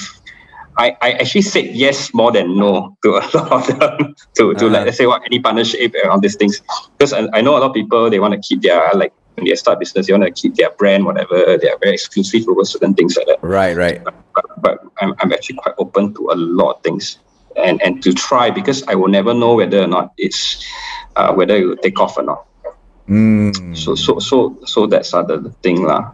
I, 0.78 0.96
I 1.02 1.12
actually 1.14 1.42
said 1.42 1.66
yes 1.76 2.14
more 2.14 2.32
than 2.32 2.58
no 2.58 2.98
to 3.04 3.18
a 3.18 3.24
lot 3.38 3.52
of 3.52 3.68
them 3.68 4.16
to, 4.36 4.54
to 4.54 4.66
uh, 4.66 4.70
like 4.70 4.86
let's 4.86 4.98
say 4.98 5.06
what 5.06 5.22
any 5.26 5.40
partnership 5.40 5.94
and 5.96 6.10
all 6.12 6.20
these 6.20 6.36
things. 6.36 6.62
Because 6.98 7.14
I, 7.14 7.28
I 7.34 7.42
know 7.42 7.58
a 7.58 7.60
lot 7.60 7.70
of 7.70 7.74
people 7.74 8.10
they 8.10 8.20
want 8.20 8.34
to 8.34 8.40
keep 8.40 8.62
their 8.62 8.94
like 8.94 9.14
when 9.36 9.48
they 9.48 9.56
start 9.56 9.80
business 9.80 10.08
they 10.08 10.14
want 10.14 10.24
to 10.24 10.32
keep 10.32 10.56
their 10.56 10.72
brand 10.72 11.06
whatever 11.06 11.58
they 11.58 11.70
are 11.70 11.78
very 11.80 11.94
exclusive 11.94 12.48
over 12.48 12.64
certain 12.64 12.94
things 12.94 13.18
like 13.18 13.28
that. 13.28 13.44
Right 13.44 13.76
right. 13.76 14.04
But, 14.04 14.16
but, 14.34 14.62
but 14.62 14.80
I'm, 15.02 15.14
I'm 15.20 15.34
actually 15.34 15.58
quite 15.58 15.76
open 15.78 16.14
to 16.16 16.30
a 16.32 16.36
lot 16.36 16.78
of 16.78 16.84
things 16.84 17.20
and 17.58 17.82
and 17.82 18.02
to 18.04 18.14
try 18.14 18.50
because 18.50 18.84
I 18.88 18.96
will 18.96 19.10
never 19.10 19.34
know 19.34 19.56
whether 19.56 19.82
or 19.82 19.88
not 19.88 20.14
it's 20.18 20.66
uh, 21.16 21.34
whether 21.34 21.56
it 21.56 21.66
will 21.66 21.78
take 21.78 22.00
off 22.00 22.18
or 22.18 22.24
not. 22.24 22.46
Mm. 23.10 23.76
so 23.76 23.96
so 23.96 24.20
so 24.20 24.58
so 24.66 24.88
that's 24.88 25.14
other 25.14 25.50
thing 25.64 25.84
lah. 25.84 26.14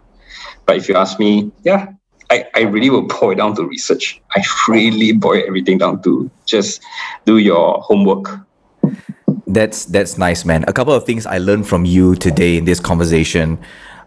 But 0.66 0.76
if 0.78 0.88
you 0.88 0.96
ask 0.96 1.18
me 1.18 1.52
yeah 1.62 1.94
I, 2.30 2.46
I 2.54 2.60
really 2.62 2.90
will 2.90 3.06
boil 3.06 3.34
down 3.34 3.56
to 3.56 3.64
research. 3.64 4.20
I 4.36 4.42
really 4.68 5.12
boil 5.12 5.42
everything 5.46 5.78
down 5.78 6.02
to 6.02 6.30
just 6.46 6.82
do 7.24 7.38
your 7.38 7.80
homework. 7.80 8.40
That's 9.46 9.86
that's 9.86 10.18
nice, 10.18 10.44
man. 10.44 10.64
A 10.68 10.72
couple 10.72 10.92
of 10.92 11.04
things 11.06 11.24
I 11.24 11.38
learned 11.38 11.66
from 11.66 11.86
you 11.86 12.14
today 12.16 12.58
in 12.58 12.66
this 12.66 12.80
conversation. 12.80 13.58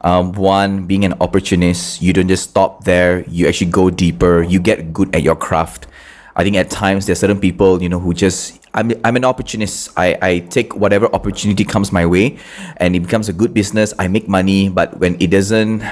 Um, 0.01 0.34
one, 0.34 0.86
being 0.86 1.05
an 1.05 1.13
opportunist, 1.21 2.01
you 2.01 2.13
don't 2.13 2.27
just 2.27 2.49
stop 2.49 2.86
there. 2.86 3.23
You 3.27 3.47
actually 3.47 3.71
go 3.71 3.89
deeper. 3.89 4.41
You 4.41 4.60
get 4.60 4.93
good 4.93 5.15
at 5.15 5.21
your 5.23 5.36
craft. 5.36 5.88
I 6.36 6.44
think 6.44 6.56
at 6.56 6.70
times 6.70 7.06
there 7.06 7.13
are 7.13 7.20
certain 7.20 7.39
people, 7.39 7.82
you 7.82 7.89
know, 7.89 8.00
who 8.00 8.13
just 8.13 8.60
I'm 8.74 8.91
I'm 9.04 9.15
an 9.15 9.26
opportunist. 9.26 9.91
I, 9.98 10.17
I 10.22 10.39
take 10.39 10.76
whatever 10.76 11.13
opportunity 11.13 11.65
comes 11.65 11.91
my 11.91 12.06
way 12.06 12.38
and 12.78 12.96
it 12.96 13.02
becomes 13.02 13.28
a 13.28 13.34
good 13.34 13.54
business. 13.54 13.94
I 14.00 14.08
make 14.08 14.28
money, 14.28 14.70
but 14.70 14.98
when 15.00 15.20
it 15.20 15.28
doesn't 15.28 15.84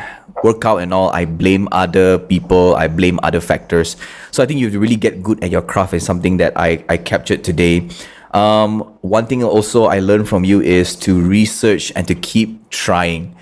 work 0.43 0.63
out 0.63 0.78
and 0.78 0.93
all, 0.93 1.10
I 1.10 1.25
blame 1.25 1.67
other 1.71 2.17
people, 2.19 2.75
I 2.75 2.88
blame 2.88 3.19
other 3.23 3.41
factors. 3.41 3.97
So 4.32 4.41
I 4.41 4.45
think 4.45 4.60
you 4.60 4.67
have 4.67 4.73
to 4.73 4.80
really 4.80 4.95
get 4.95 5.21
good 5.21 5.43
at 5.43 5.52
your 5.52 5.62
craft 5.62 5.93
is 5.93 6.06
something 6.06 6.38
that 6.38 6.54
I, 6.56 6.84
I 6.88 6.97
captured 6.97 7.43
today. 7.43 7.89
Um, 8.32 8.82
one 9.02 9.25
thing 9.25 9.43
also 9.43 9.86
I 9.86 9.99
learned 9.99 10.30
from 10.30 10.45
you 10.45 10.62
is 10.62 10.95
to 10.97 11.19
research 11.19 11.91
and 11.95 12.08
to 12.08 12.15
keep 12.15 12.69
trying. 12.69 13.36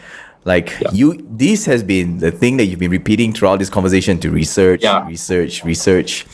Like 0.47 0.79
yeah. 0.79 0.91
you, 0.93 1.27
this 1.29 1.65
has 1.65 1.83
been 1.83 2.19
the 2.19 2.31
thing 2.31 2.55
that 2.55 2.67
you've 2.67 2.79
been 2.79 2.89
repeating 2.89 3.33
throughout 3.33 3.59
this 3.59 3.69
conversation 3.69 4.17
to 4.21 4.31
research, 4.31 4.81
yeah. 4.81 5.05
research, 5.05 5.65
research, 5.65 6.25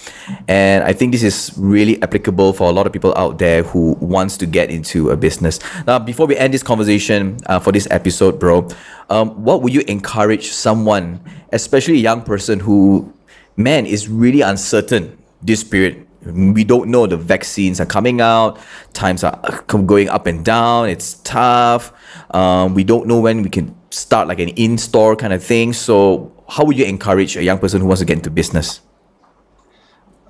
and 0.48 0.84
I 0.84 0.94
think 0.94 1.14
this 1.14 1.24
is 1.24 1.52
really 1.58 2.00
applicable 2.04 2.54
for 2.54 2.70
a 2.70 2.72
lot 2.72 2.86
of 2.86 2.94
people 2.94 3.12
out 3.18 3.40
there 3.40 3.64
who 3.64 3.94
wants 4.00 4.38
to 4.38 4.46
get 4.46 4.70
into 4.70 5.10
a 5.10 5.18
business. 5.18 5.60
Now, 5.88 5.98
before 5.98 6.28
we 6.28 6.38
end 6.38 6.54
this 6.54 6.62
conversation 6.62 7.40
uh, 7.48 7.58
for 7.58 7.72
this 7.72 7.88
episode, 7.90 8.40
bro, 8.40 8.68
um, 9.10 9.30
what 9.44 9.64
would 9.64 9.74
you 9.74 9.82
encourage 9.88 10.52
someone, 10.52 11.20
especially 11.52 11.96
a 11.96 12.06
young 12.06 12.22
person 12.22 12.60
who, 12.60 13.12
man, 13.58 13.88
is 13.88 14.08
really 14.08 14.42
uncertain 14.42 15.18
this 15.42 15.64
period 15.64 16.06
we 16.26 16.64
don't 16.64 16.90
know 16.90 17.06
the 17.06 17.18
vaccines 17.18 17.82
are 17.82 17.86
coming 17.86 18.22
out 18.22 18.58
times 18.94 19.26
are 19.26 19.62
going 19.68 20.08
up 20.08 20.26
and 20.26 20.46
down 20.46 20.88
it's 20.88 21.16
tough 21.26 21.92
um, 22.32 22.74
we 22.74 22.82
don't 22.82 23.08
know 23.08 23.20
when 23.20 23.44
we 23.44 23.50
can 23.50 23.76
start 23.94 24.28
like 24.28 24.40
an 24.40 24.50
in-store 24.50 25.16
kind 25.16 25.34
of 25.34 25.44
thing. 25.44 25.74
So 25.74 26.32
how 26.50 26.66
would 26.66 26.78
you 26.78 26.86
encourage 26.86 27.38
a 27.38 27.44
young 27.44 27.60
person 27.60 27.80
who 27.82 27.88
wants 27.88 28.02
to 28.02 28.06
get 28.06 28.18
into 28.18 28.32
business? 28.32 28.82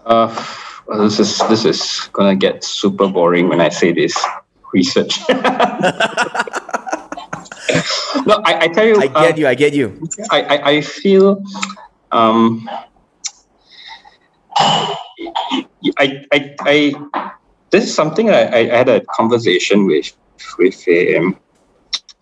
Uh, 0.05 0.27
well, 0.87 1.03
this 1.03 1.19
is 1.19 1.39
this 1.47 1.63
is 1.63 2.09
gonna 2.11 2.35
get 2.35 2.63
super 2.63 3.07
boring 3.07 3.47
when 3.47 3.61
I 3.61 3.69
say 3.69 3.93
this. 3.93 4.13
Research. 4.73 5.19
no, 5.29 5.37
I, 8.43 8.65
I 8.65 8.67
tell 8.73 8.85
you. 8.85 8.99
I 8.99 9.07
get 9.07 9.33
uh, 9.33 9.35
you. 9.37 9.47
I 9.47 9.55
get 9.55 9.73
you. 9.73 10.09
I 10.31 10.41
I, 10.41 10.69
I 10.71 10.81
feel. 10.81 11.43
Um, 12.11 12.67
I, 15.97 16.25
I, 16.31 16.55
I, 16.61 16.93
this 17.69 17.85
is 17.85 17.93
something 17.93 18.29
I, 18.29 18.69
I 18.71 18.77
had 18.77 18.89
a 18.89 19.01
conversation 19.01 19.85
with 19.85 20.11
with 20.57 20.87
um, 21.17 21.37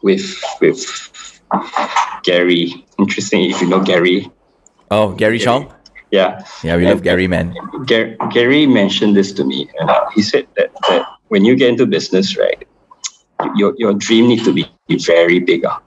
with 0.02 0.44
with 0.60 0.84
Gary. 2.24 2.86
Interesting 3.00 3.50
if 3.50 3.62
you 3.62 3.68
know 3.68 3.82
Gary. 3.82 4.32
Oh, 4.90 5.10
Gary, 5.10 5.38
Gary. 5.38 5.40
Chong? 5.40 5.74
Yeah. 6.12 6.46
Yeah, 6.64 6.76
we 6.76 6.84
and 6.84 6.92
love 6.96 7.04
Gary, 7.04 7.28
man. 7.28 7.56
Gary, 7.86 8.18
Gary 8.32 8.66
mentioned 8.68 9.16
this 9.16 9.32
to 9.34 9.44
me. 9.44 9.70
And 9.80 9.90
uh, 9.90 10.10
he 10.14 10.22
said 10.22 10.48
that, 10.58 10.72
that 10.90 11.06
when 11.30 11.46
you 11.46 11.56
get 11.56 11.70
into 11.70 11.86
business, 11.86 12.38
right, 12.38 12.68
your, 13.56 13.74
your 13.78 13.94
dream 13.94 14.28
needs 14.28 14.44
to 14.44 14.54
be 14.54 14.70
very 14.90 15.40
big. 15.40 15.66
Uh. 15.66 15.80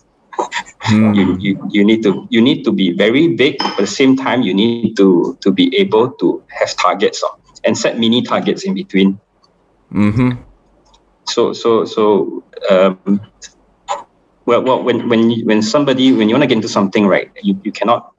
Hmm. 0.80 1.14
You, 1.14 1.36
you, 1.38 1.68
you 1.70 1.84
need 1.84 2.02
to 2.02 2.26
you 2.28 2.42
need 2.42 2.64
to 2.64 2.72
be 2.72 2.92
very 2.92 3.28
big, 3.28 3.56
but 3.58 3.70
at 3.72 3.76
the 3.78 3.86
same 3.86 4.16
time 4.16 4.42
you 4.42 4.52
need 4.52 4.96
to 4.96 5.38
to 5.40 5.52
be 5.52 5.74
able 5.78 6.10
to 6.10 6.42
have 6.48 6.76
targets 6.76 7.22
uh, 7.22 7.28
and 7.64 7.78
set 7.78 7.98
mini 7.98 8.20
targets 8.20 8.64
in 8.64 8.74
between. 8.74 9.18
Mm-hmm. 9.92 10.42
So 11.24 11.52
so 11.52 11.84
so 11.84 12.42
um, 12.68 13.20
well, 14.46 14.62
well 14.62 14.82
when 14.82 15.08
when 15.08 15.40
when 15.44 15.62
somebody 15.62 16.12
when 16.12 16.28
you 16.28 16.34
want 16.34 16.42
to 16.42 16.46
get 16.46 16.56
into 16.56 16.68
something 16.68 17.06
right 17.06 17.30
you, 17.42 17.58
you 17.64 17.72
cannot 17.72 18.14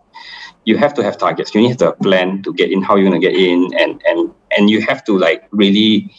you 0.65 0.77
have 0.77 0.93
to 0.95 1.03
have 1.03 1.17
targets. 1.17 1.53
You 1.53 1.61
need 1.61 1.77
to 1.79 1.85
have 1.85 1.93
a 1.99 2.03
plan 2.03 2.41
to 2.43 2.53
get 2.53 2.71
in 2.71 2.81
how 2.81 2.95
you're 2.95 3.07
going 3.07 3.21
to 3.21 3.25
get 3.25 3.37
in 3.37 3.71
and 3.79 4.01
and 4.05 4.33
and 4.57 4.69
you 4.69 4.81
have 4.81 5.03
to 5.05 5.17
like 5.17 5.47
really 5.51 6.11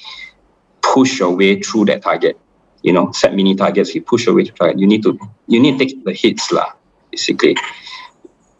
push 0.82 1.18
your 1.18 1.34
way 1.34 1.60
through 1.60 1.86
that 1.86 2.02
target. 2.02 2.38
You 2.82 2.92
know 2.92 3.10
set 3.12 3.34
mini 3.34 3.54
targets 3.54 3.94
you 3.94 4.02
push 4.02 4.26
your 4.26 4.34
way 4.34 4.44
through 4.44 4.56
target. 4.56 4.78
You 4.78 4.86
need 4.86 5.02
to 5.02 5.18
you 5.48 5.60
need 5.60 5.78
to 5.78 5.84
take 5.84 6.04
the 6.04 6.12
hits 6.12 6.52
lah 6.52 6.72
basically. 7.10 7.56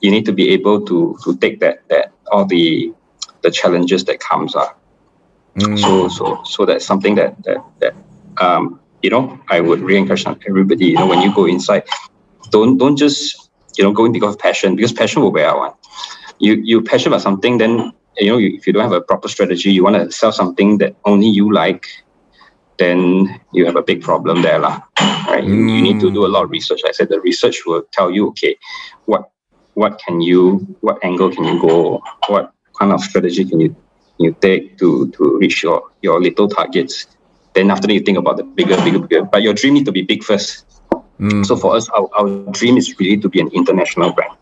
You 0.01 0.11
need 0.11 0.27
to 0.27 0.33
be 0.33 0.51
able 0.51 0.85
to 0.87 1.17
to 1.25 1.37
take 1.37 1.61
that 1.61 1.89
that 1.89 2.13
all 2.33 2.45
the 2.45 2.93
the 3.43 3.51
challenges 3.51 4.05
that 4.05 4.19
comes 4.19 4.57
up 4.57 4.81
mm. 5.55 5.79
so 5.79 6.09
so 6.09 6.43
so 6.43 6.67
that's 6.67 6.85
something 6.85 7.15
that 7.15 7.41
that 7.45 7.63
that 7.79 7.95
um 8.39 8.81
you 9.07 9.11
know, 9.11 9.38
I 9.49 9.61
would 9.61 9.81
re-encourage 9.83 10.27
everybody, 10.27 10.87
you 10.87 10.95
know, 10.95 11.07
when 11.07 11.23
you 11.23 11.33
go 11.33 11.45
inside, 11.47 11.85
don't 12.51 12.77
don't 12.77 12.97
just, 12.97 13.51
you 13.79 13.85
know, 13.85 13.92
go 13.92 14.05
in 14.05 14.11
because 14.11 14.35
of 14.35 14.40
passion, 14.40 14.75
because 14.75 14.92
passion 14.92 15.23
will 15.23 15.31
wear 15.31 15.49
out. 15.49 15.79
You 16.40 16.55
you 16.55 16.83
passionate 16.83 17.14
about 17.14 17.23
something, 17.23 17.59
then 17.59 17.92
you 18.19 18.31
know, 18.31 18.38
if 18.40 18.66
you 18.66 18.73
don't 18.73 18.83
have 18.83 18.99
a 19.01 19.01
proper 19.01 19.29
strategy, 19.29 19.71
you 19.71 19.85
want 19.85 19.95
to 19.95 20.11
sell 20.11 20.33
something 20.33 20.79
that 20.79 20.97
only 21.05 21.29
you 21.29 21.53
like, 21.53 21.87
then 22.79 23.01
you 23.53 23.64
have 23.64 23.77
a 23.77 23.83
big 23.90 24.03
problem 24.03 24.42
there, 24.42 24.59
lah. 24.59 24.83
Right? 25.31 25.45
Mm. 25.45 25.71
You, 25.75 25.83
need 25.87 26.01
to 26.01 26.11
do 26.11 26.27
a 26.27 26.31
lot 26.35 26.42
of 26.45 26.51
research. 26.51 26.83
I 26.85 26.90
said 26.90 27.09
the 27.09 27.21
research 27.21 27.62
will 27.64 27.85
tell 27.92 28.11
you, 28.11 28.29
okay, 28.31 28.57
what 29.05 29.31
what 29.75 30.01
can 30.05 30.21
you, 30.21 30.66
what 30.81 30.99
angle 31.05 31.31
can 31.31 31.45
you 31.45 31.61
go, 31.61 32.03
what 32.27 32.53
kind 32.79 32.90
of 32.90 33.01
strategy 33.01 33.45
can 33.45 33.61
you 33.61 33.71
you 34.19 34.35
take 34.40 34.79
to 34.79 34.88
to 35.14 35.38
reach 35.38 35.62
your 35.62 35.79
your 36.03 36.19
little 36.21 36.49
targets 36.49 37.07
then 37.57 37.71
after 37.71 37.88
that, 37.88 37.95
you 37.95 38.01
think 38.01 38.19
about 38.19 38.37
the 38.37 38.45
bigger, 38.45 38.77
bigger, 38.85 39.01
bigger. 39.01 39.25
But 39.25 39.42
your 39.42 39.55
dream 39.55 39.75
needs 39.75 39.87
to 39.87 39.92
be 39.92 40.03
big 40.03 40.23
first. 40.23 40.64
Mm. 41.19 41.47
So 41.47 41.57
for 41.57 41.75
us, 41.75 41.88
our, 41.88 42.09
our 42.14 42.29
dream 42.53 42.77
is 42.77 42.95
really 43.01 43.16
to 43.16 43.29
be 43.29 43.40
an 43.40 43.49
international 43.49 44.12
brand. 44.12 44.37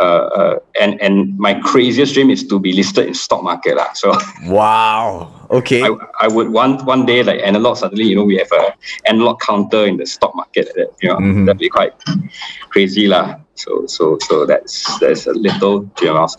Uh, 0.00 0.30
uh, 0.38 0.58
and 0.80 1.00
and 1.02 1.36
my 1.38 1.54
craziest 1.54 2.14
dream 2.14 2.30
is 2.30 2.46
to 2.46 2.60
be 2.60 2.72
listed 2.72 3.06
in 3.06 3.14
stock 3.14 3.42
market 3.42 3.74
lah. 3.76 3.90
So 3.94 4.14
wow, 4.46 5.26
okay. 5.50 5.82
I, 5.82 5.90
I 6.20 6.28
would 6.28 6.50
want 6.50 6.86
one 6.86 7.04
day 7.04 7.24
like 7.24 7.40
analog 7.42 7.78
suddenly 7.78 8.04
you 8.04 8.14
know 8.14 8.22
we 8.22 8.38
have 8.38 8.50
a 8.52 8.74
analog 9.10 9.40
counter 9.40 9.86
in 9.86 9.96
the 9.96 10.06
stock 10.06 10.36
market 10.36 10.70
that 10.76 10.94
you 11.02 11.08
know 11.08 11.18
mm-hmm. 11.18 11.46
that'd 11.46 11.58
be 11.58 11.68
quite 11.68 11.94
crazy 12.70 13.08
lah. 13.10 13.42
So 13.54 13.86
so 13.86 14.18
so 14.22 14.46
that's 14.46 14.86
that's 15.02 15.26
a 15.26 15.34
little 15.34 15.90
dream 15.98 16.14
of 16.14 16.30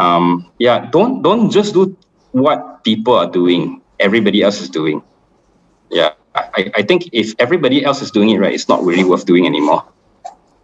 Um, 0.00 0.48
yeah, 0.56 0.88
don't 0.88 1.20
don't 1.20 1.52
just 1.52 1.76
do 1.76 1.92
what 2.32 2.80
people 2.80 3.12
are 3.12 3.28
doing. 3.28 3.84
Everybody 4.00 4.40
else 4.40 4.64
is 4.64 4.72
doing 4.72 5.04
yeah, 5.92 6.14
I, 6.34 6.72
I 6.76 6.82
think 6.82 7.10
if 7.12 7.34
everybody 7.38 7.84
else 7.84 8.02
is 8.02 8.10
doing 8.10 8.30
it 8.30 8.38
right, 8.38 8.52
it's 8.52 8.68
not 8.68 8.82
really 8.82 9.04
worth 9.04 9.26
doing 9.26 9.46
anymore. 9.46 9.84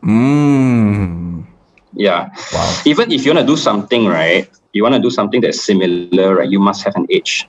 Mm. 0.03 1.47
Yeah. 1.93 2.31
Wow. 2.53 2.83
Even 2.87 3.12
if 3.12 3.25
you 3.25 3.35
want 3.35 3.47
to 3.47 3.53
do 3.53 3.57
something 3.57 4.07
right, 4.07 4.49
you 4.73 4.83
want 4.83 4.95
to 4.95 5.01
do 5.01 5.11
something 5.11 5.41
that's 5.41 5.62
similar, 5.62 6.37
right? 6.37 6.51
You 6.51 6.61
must 6.61 6.85
have 6.85 6.97
an 6.97 7.07
edge. 7.11 7.49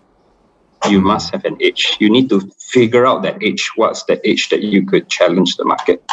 You 0.87 1.01
must 1.01 1.31
have 1.33 1.43
an 1.45 1.57
edge. 1.61 1.97
You 1.99 2.09
need 2.09 2.29
to 2.29 2.39
figure 2.57 3.05
out 3.05 3.21
that 3.23 3.43
edge. 3.43 3.69
What's 3.75 4.03
that 4.05 4.21
edge 4.23 4.49
that 4.49 4.63
you 4.63 4.85
could 4.85 5.09
challenge 5.09 5.57
the 5.57 5.65
market? 5.65 6.03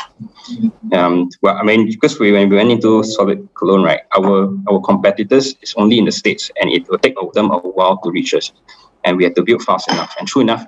Um, 0.93 1.31
well, 1.41 1.57
I 1.57 1.63
mean, 1.63 1.87
because 1.87 2.19
we 2.19 2.33
when 2.33 2.49
we 2.49 2.57
went 2.57 2.71
into 2.71 3.03
solid 3.05 3.49
cologne, 3.55 3.83
right? 3.83 4.01
Our 4.17 4.53
our 4.69 4.81
competitors 4.81 5.55
is 5.63 5.75
only 5.77 5.99
in 5.99 6.05
the 6.05 6.13
states, 6.13 6.51
and 6.61 6.71
it 6.71 6.89
will 6.89 6.99
take 6.99 7.15
them 7.35 7.51
a 7.51 7.59
while 7.59 7.99
to 7.99 8.11
reach 8.11 8.35
us, 8.35 8.53
and 9.05 9.17
we 9.17 9.25
had 9.25 9.37
to 9.37 9.43
build 9.43 9.63
fast 9.63 9.91
enough. 9.91 10.15
And 10.19 10.27
true 10.27 10.43
enough, 10.43 10.67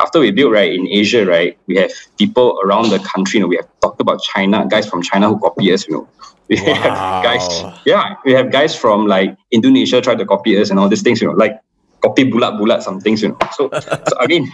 after 0.00 0.18
we 0.18 0.30
built 0.30 0.52
right 0.52 0.72
in 0.72 0.88
Asia, 0.88 1.26
right, 1.26 1.58
we 1.66 1.76
have 1.76 1.92
people 2.18 2.58
around 2.64 2.90
the 2.90 2.98
country. 2.98 3.38
You 3.38 3.44
know, 3.44 3.48
we 3.48 3.56
have 3.56 3.68
talked 3.80 4.00
about 4.00 4.22
China, 4.22 4.66
guys 4.66 4.88
from 4.88 5.02
China 5.02 5.28
who 5.28 5.38
copy 5.38 5.72
us. 5.72 5.86
You 5.86 5.94
know, 5.94 6.08
we 6.48 6.56
wow. 6.56 6.74
have 6.74 7.22
guys. 7.22 7.80
Yeah, 7.84 8.14
we 8.24 8.32
have 8.32 8.50
guys 8.50 8.74
from 8.74 9.06
like 9.06 9.36
Indonesia 9.50 10.00
try 10.00 10.14
to 10.14 10.24
copy 10.24 10.58
us 10.58 10.70
and 10.70 10.78
all 10.78 10.88
these 10.88 11.02
things. 11.02 11.20
You 11.20 11.28
know, 11.28 11.34
like 11.34 11.60
copy 12.02 12.24
bulat 12.24 12.58
bulat 12.58 12.82
some 12.82 13.00
things. 13.00 13.22
You 13.22 13.30
know, 13.30 13.38
so 13.52 13.70
so 14.08 14.14
I 14.18 14.26
mean. 14.26 14.50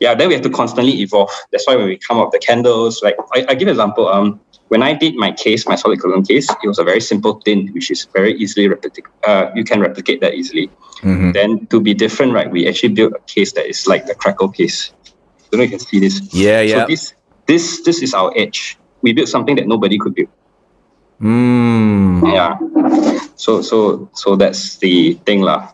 Yeah, 0.00 0.14
then 0.14 0.28
we 0.28 0.34
have 0.34 0.42
to 0.42 0.50
constantly 0.50 1.00
evolve. 1.02 1.30
That's 1.52 1.66
why 1.66 1.76
when 1.76 1.86
we 1.86 1.96
come 1.96 2.18
up 2.18 2.32
the 2.32 2.38
candles, 2.38 3.02
like 3.02 3.16
I, 3.34 3.46
I 3.50 3.54
give 3.54 3.68
an 3.68 3.74
example. 3.78 4.08
Um, 4.08 4.40
when 4.72 4.82
I 4.82 4.94
did 4.94 5.16
my 5.16 5.30
case, 5.32 5.68
my 5.68 5.76
solid 5.76 6.00
cologne 6.00 6.24
case, 6.24 6.48
it 6.48 6.66
was 6.66 6.78
a 6.78 6.84
very 6.84 6.98
simple 6.98 7.34
tin, 7.44 7.68
which 7.76 7.90
is 7.90 8.08
very 8.16 8.32
easily 8.40 8.68
replicate. 8.68 9.04
Uh, 9.22 9.50
you 9.54 9.64
can 9.64 9.80
replicate 9.80 10.22
that 10.22 10.32
easily. 10.32 10.68
Mm-hmm. 11.04 11.32
Then 11.32 11.66
to 11.66 11.78
be 11.78 11.92
different, 11.92 12.32
right, 12.32 12.50
we 12.50 12.66
actually 12.66 12.94
built 12.96 13.12
a 13.12 13.20
case 13.28 13.52
that 13.52 13.68
is 13.68 13.86
like 13.86 14.06
the 14.06 14.14
crackle 14.14 14.48
case. 14.48 14.96
I 15.04 15.10
don't 15.50 15.58
know 15.58 15.64
if 15.64 15.72
you 15.72 15.76
can 15.76 15.86
see 15.86 16.00
this. 16.00 16.16
Yeah, 16.32 16.62
yeah. 16.62 16.74
So 16.74 16.86
this 16.88 17.12
this 17.44 17.64
this 17.84 18.00
is 18.00 18.14
our 18.14 18.32
edge. 18.32 18.78
We 19.02 19.12
built 19.12 19.28
something 19.28 19.56
that 19.56 19.68
nobody 19.68 19.98
could 19.98 20.14
build. 20.14 20.32
Mm. 21.20 22.32
Yeah. 22.32 22.56
So 23.36 23.60
so 23.60 24.08
so 24.16 24.36
that's 24.40 24.80
the 24.80 25.20
thing 25.28 25.44
lah. 25.44 25.68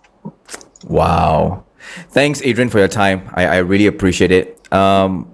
Wow. 0.91 1.63
Thanks, 2.11 2.43
Adrian, 2.43 2.67
for 2.67 2.83
your 2.83 2.91
time. 2.91 3.31
I, 3.31 3.47
I 3.47 3.59
really 3.63 3.87
appreciate 3.87 4.35
it. 4.35 4.59
Um, 4.75 5.31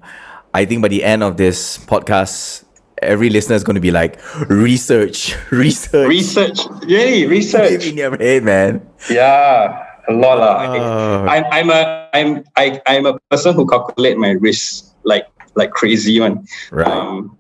I 0.53 0.69
think 0.69 0.85
by 0.85 0.93
the 0.93 1.01
end 1.01 1.25
of 1.25 1.41
this 1.41 1.81
podcast, 1.81 2.64
every 3.03 3.31
listener 3.31 3.57
is 3.57 3.65
going 3.65 3.75
to 3.75 3.81
be 3.81 3.91
like, 3.91 4.21
research, 4.49 5.37
research, 5.51 6.09
research, 6.09 6.61
yay, 6.87 7.27
research 7.27 7.87
in 7.87 7.97
your 7.97 8.17
head, 8.17 8.43
man. 8.43 8.87
Yeah, 9.11 9.87
a 10.09 10.13
lot. 10.13 10.39
Uh, 10.39 11.27
I'm 11.29 11.45
I'm 11.51 11.71
a 11.71 12.09
I'm 12.13 12.45
I 12.57 12.81
I'm 12.87 13.07
a 13.07 13.19
person 13.31 13.55
who 13.55 13.67
calculate 13.67 14.19
my 14.19 14.31
risk 14.31 14.95
like 15.05 15.27
like 15.55 15.71
crazy 15.71 16.21
one. 16.21 16.47
Right. 16.71 16.87
Um, 16.87 17.39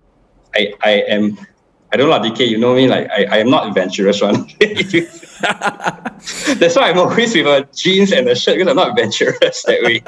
I 0.55 0.73
I 0.83 0.91
am 1.09 1.39
I 1.93 1.97
don't 1.97 2.11
like 2.11 2.23
DK. 2.23 2.49
You 2.49 2.59
know 2.59 2.75
me, 2.75 2.89
like 2.89 3.09
I, 3.11 3.25
I 3.25 3.39
am 3.39 3.51
not 3.51 3.69
adventurous 3.69 4.21
one. 4.21 4.49
That's 4.61 5.17
why 6.77 6.91
I'm 6.91 6.99
always 6.99 7.35
with 7.35 7.47
a 7.47 7.69
jeans 7.75 8.13
and 8.13 8.29
a 8.29 8.35
shirt 8.35 8.57
because 8.57 8.69
I'm 8.69 8.77
not 8.77 8.91
adventurous 8.91 9.63
that 9.63 9.83
way. 9.83 10.03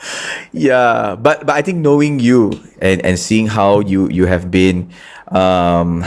yeah, 0.52 1.16
but 1.16 1.46
but 1.46 1.54
I 1.54 1.62
think 1.62 1.78
knowing 1.78 2.20
you 2.20 2.52
and, 2.80 3.04
and 3.04 3.18
seeing 3.18 3.46
how 3.46 3.80
you 3.80 4.08
you 4.08 4.26
have 4.26 4.50
been 4.50 4.90
um 5.28 6.04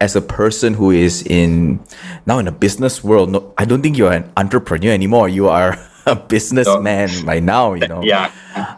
as 0.00 0.16
a 0.16 0.20
person 0.20 0.74
who 0.74 0.90
is 0.90 1.22
in 1.22 1.80
now 2.26 2.38
in 2.38 2.48
a 2.48 2.52
business 2.52 3.04
world, 3.04 3.30
no, 3.30 3.54
I 3.58 3.64
don't 3.64 3.82
think 3.82 3.98
you're 3.98 4.12
an 4.12 4.30
entrepreneur 4.36 4.92
anymore. 4.92 5.28
You 5.28 5.48
are 5.48 5.78
a 6.06 6.16
businessman 6.16 7.08
so, 7.08 7.24
right 7.24 7.42
now, 7.42 7.74
you 7.74 7.86
know. 7.86 8.02
Yeah. 8.02 8.32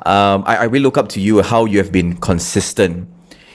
Um, 0.05 0.43
I, 0.47 0.57
I 0.57 0.65
really 0.65 0.83
look 0.83 0.99
up 0.99 1.09
to 1.11 1.21
you 1.21 1.43
how 1.43 1.65
you 1.65 1.79
have 1.79 1.93
been 1.93 2.17
consistent. 2.17 3.09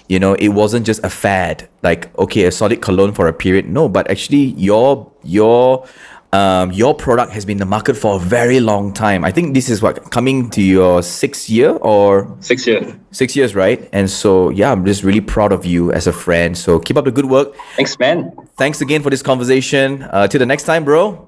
You 0.08 0.19
know, 0.19 0.36
it 0.36 0.50
wasn't 0.50 0.86
just 0.86 1.04
a 1.04 1.10
fad, 1.10 1.67
like 1.84 2.17
okay, 2.17 2.45
a 2.45 2.52
solid 2.52 2.82
cologne 2.82 3.12
for 3.12 3.28
a 3.28 3.34
period. 3.34 3.67
No, 3.67 3.89
but 3.89 4.10
actually 4.10 4.56
your 4.56 5.12
your 5.23 5.86
um, 6.33 6.71
your 6.71 6.93
product 6.93 7.31
has 7.31 7.45
been 7.45 7.55
in 7.55 7.59
the 7.59 7.65
market 7.65 7.95
for 7.95 8.17
a 8.17 8.19
very 8.19 8.59
long 8.59 8.93
time. 8.93 9.23
I 9.23 9.31
think 9.31 9.53
this 9.53 9.69
is 9.69 9.81
what 9.81 10.11
coming 10.11 10.49
to 10.51 10.61
your 10.61 11.01
sixth 11.01 11.49
year 11.49 11.71
or 11.71 12.35
six 12.41 12.67
years. 12.67 12.93
Six 13.11 13.35
years, 13.35 13.55
right? 13.55 13.87
And 13.93 14.09
so 14.09 14.49
yeah, 14.49 14.71
I'm 14.71 14.85
just 14.85 15.03
really 15.03 15.21
proud 15.21 15.51
of 15.51 15.65
you 15.65 15.91
as 15.93 16.07
a 16.07 16.13
friend. 16.13 16.57
So 16.57 16.79
keep 16.79 16.97
up 16.97 17.05
the 17.05 17.11
good 17.11 17.25
work. 17.25 17.55
Thanks, 17.75 17.97
man. 17.97 18.35
Thanks 18.57 18.81
again 18.81 19.01
for 19.01 19.09
this 19.09 19.21
conversation. 19.21 20.03
Uh, 20.03 20.27
till 20.27 20.39
the 20.39 20.45
next 20.45 20.63
time, 20.63 20.83
bro. 20.83 21.27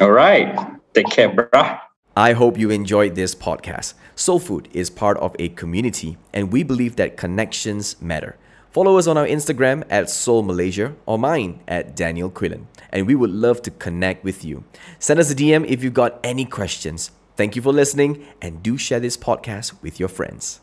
All 0.00 0.10
right. 0.10 0.58
Take 0.94 1.08
care, 1.10 1.28
bro. 1.28 1.78
I 2.16 2.32
hope 2.32 2.58
you 2.58 2.70
enjoyed 2.70 3.14
this 3.14 3.34
podcast. 3.34 3.92
Soul 4.14 4.38
Food 4.38 4.68
is 4.72 4.88
part 4.88 5.18
of 5.18 5.36
a 5.38 5.50
community, 5.50 6.16
and 6.32 6.50
we 6.50 6.62
believe 6.62 6.96
that 6.96 7.18
connections 7.18 8.00
matter. 8.00 8.38
Follow 8.76 8.98
us 8.98 9.06
on 9.06 9.16
our 9.16 9.24
Instagram 9.24 9.84
at 9.88 10.10
Soul 10.10 10.42
Malaysia 10.42 10.94
or 11.06 11.18
mine 11.18 11.60
at 11.66 11.96
Daniel 11.96 12.28
Quillen 12.28 12.66
and 12.90 13.06
we 13.06 13.14
would 13.14 13.30
love 13.30 13.62
to 13.62 13.70
connect 13.70 14.22
with 14.22 14.44
you. 14.44 14.64
Send 14.98 15.18
us 15.18 15.30
a 15.30 15.34
DM 15.34 15.64
if 15.66 15.82
you've 15.82 15.94
got 15.94 16.20
any 16.22 16.44
questions. 16.44 17.10
Thank 17.36 17.56
you 17.56 17.62
for 17.62 17.72
listening 17.72 18.26
and 18.42 18.62
do 18.62 18.76
share 18.76 19.00
this 19.00 19.16
podcast 19.16 19.80
with 19.80 19.98
your 19.98 20.10
friends. 20.10 20.60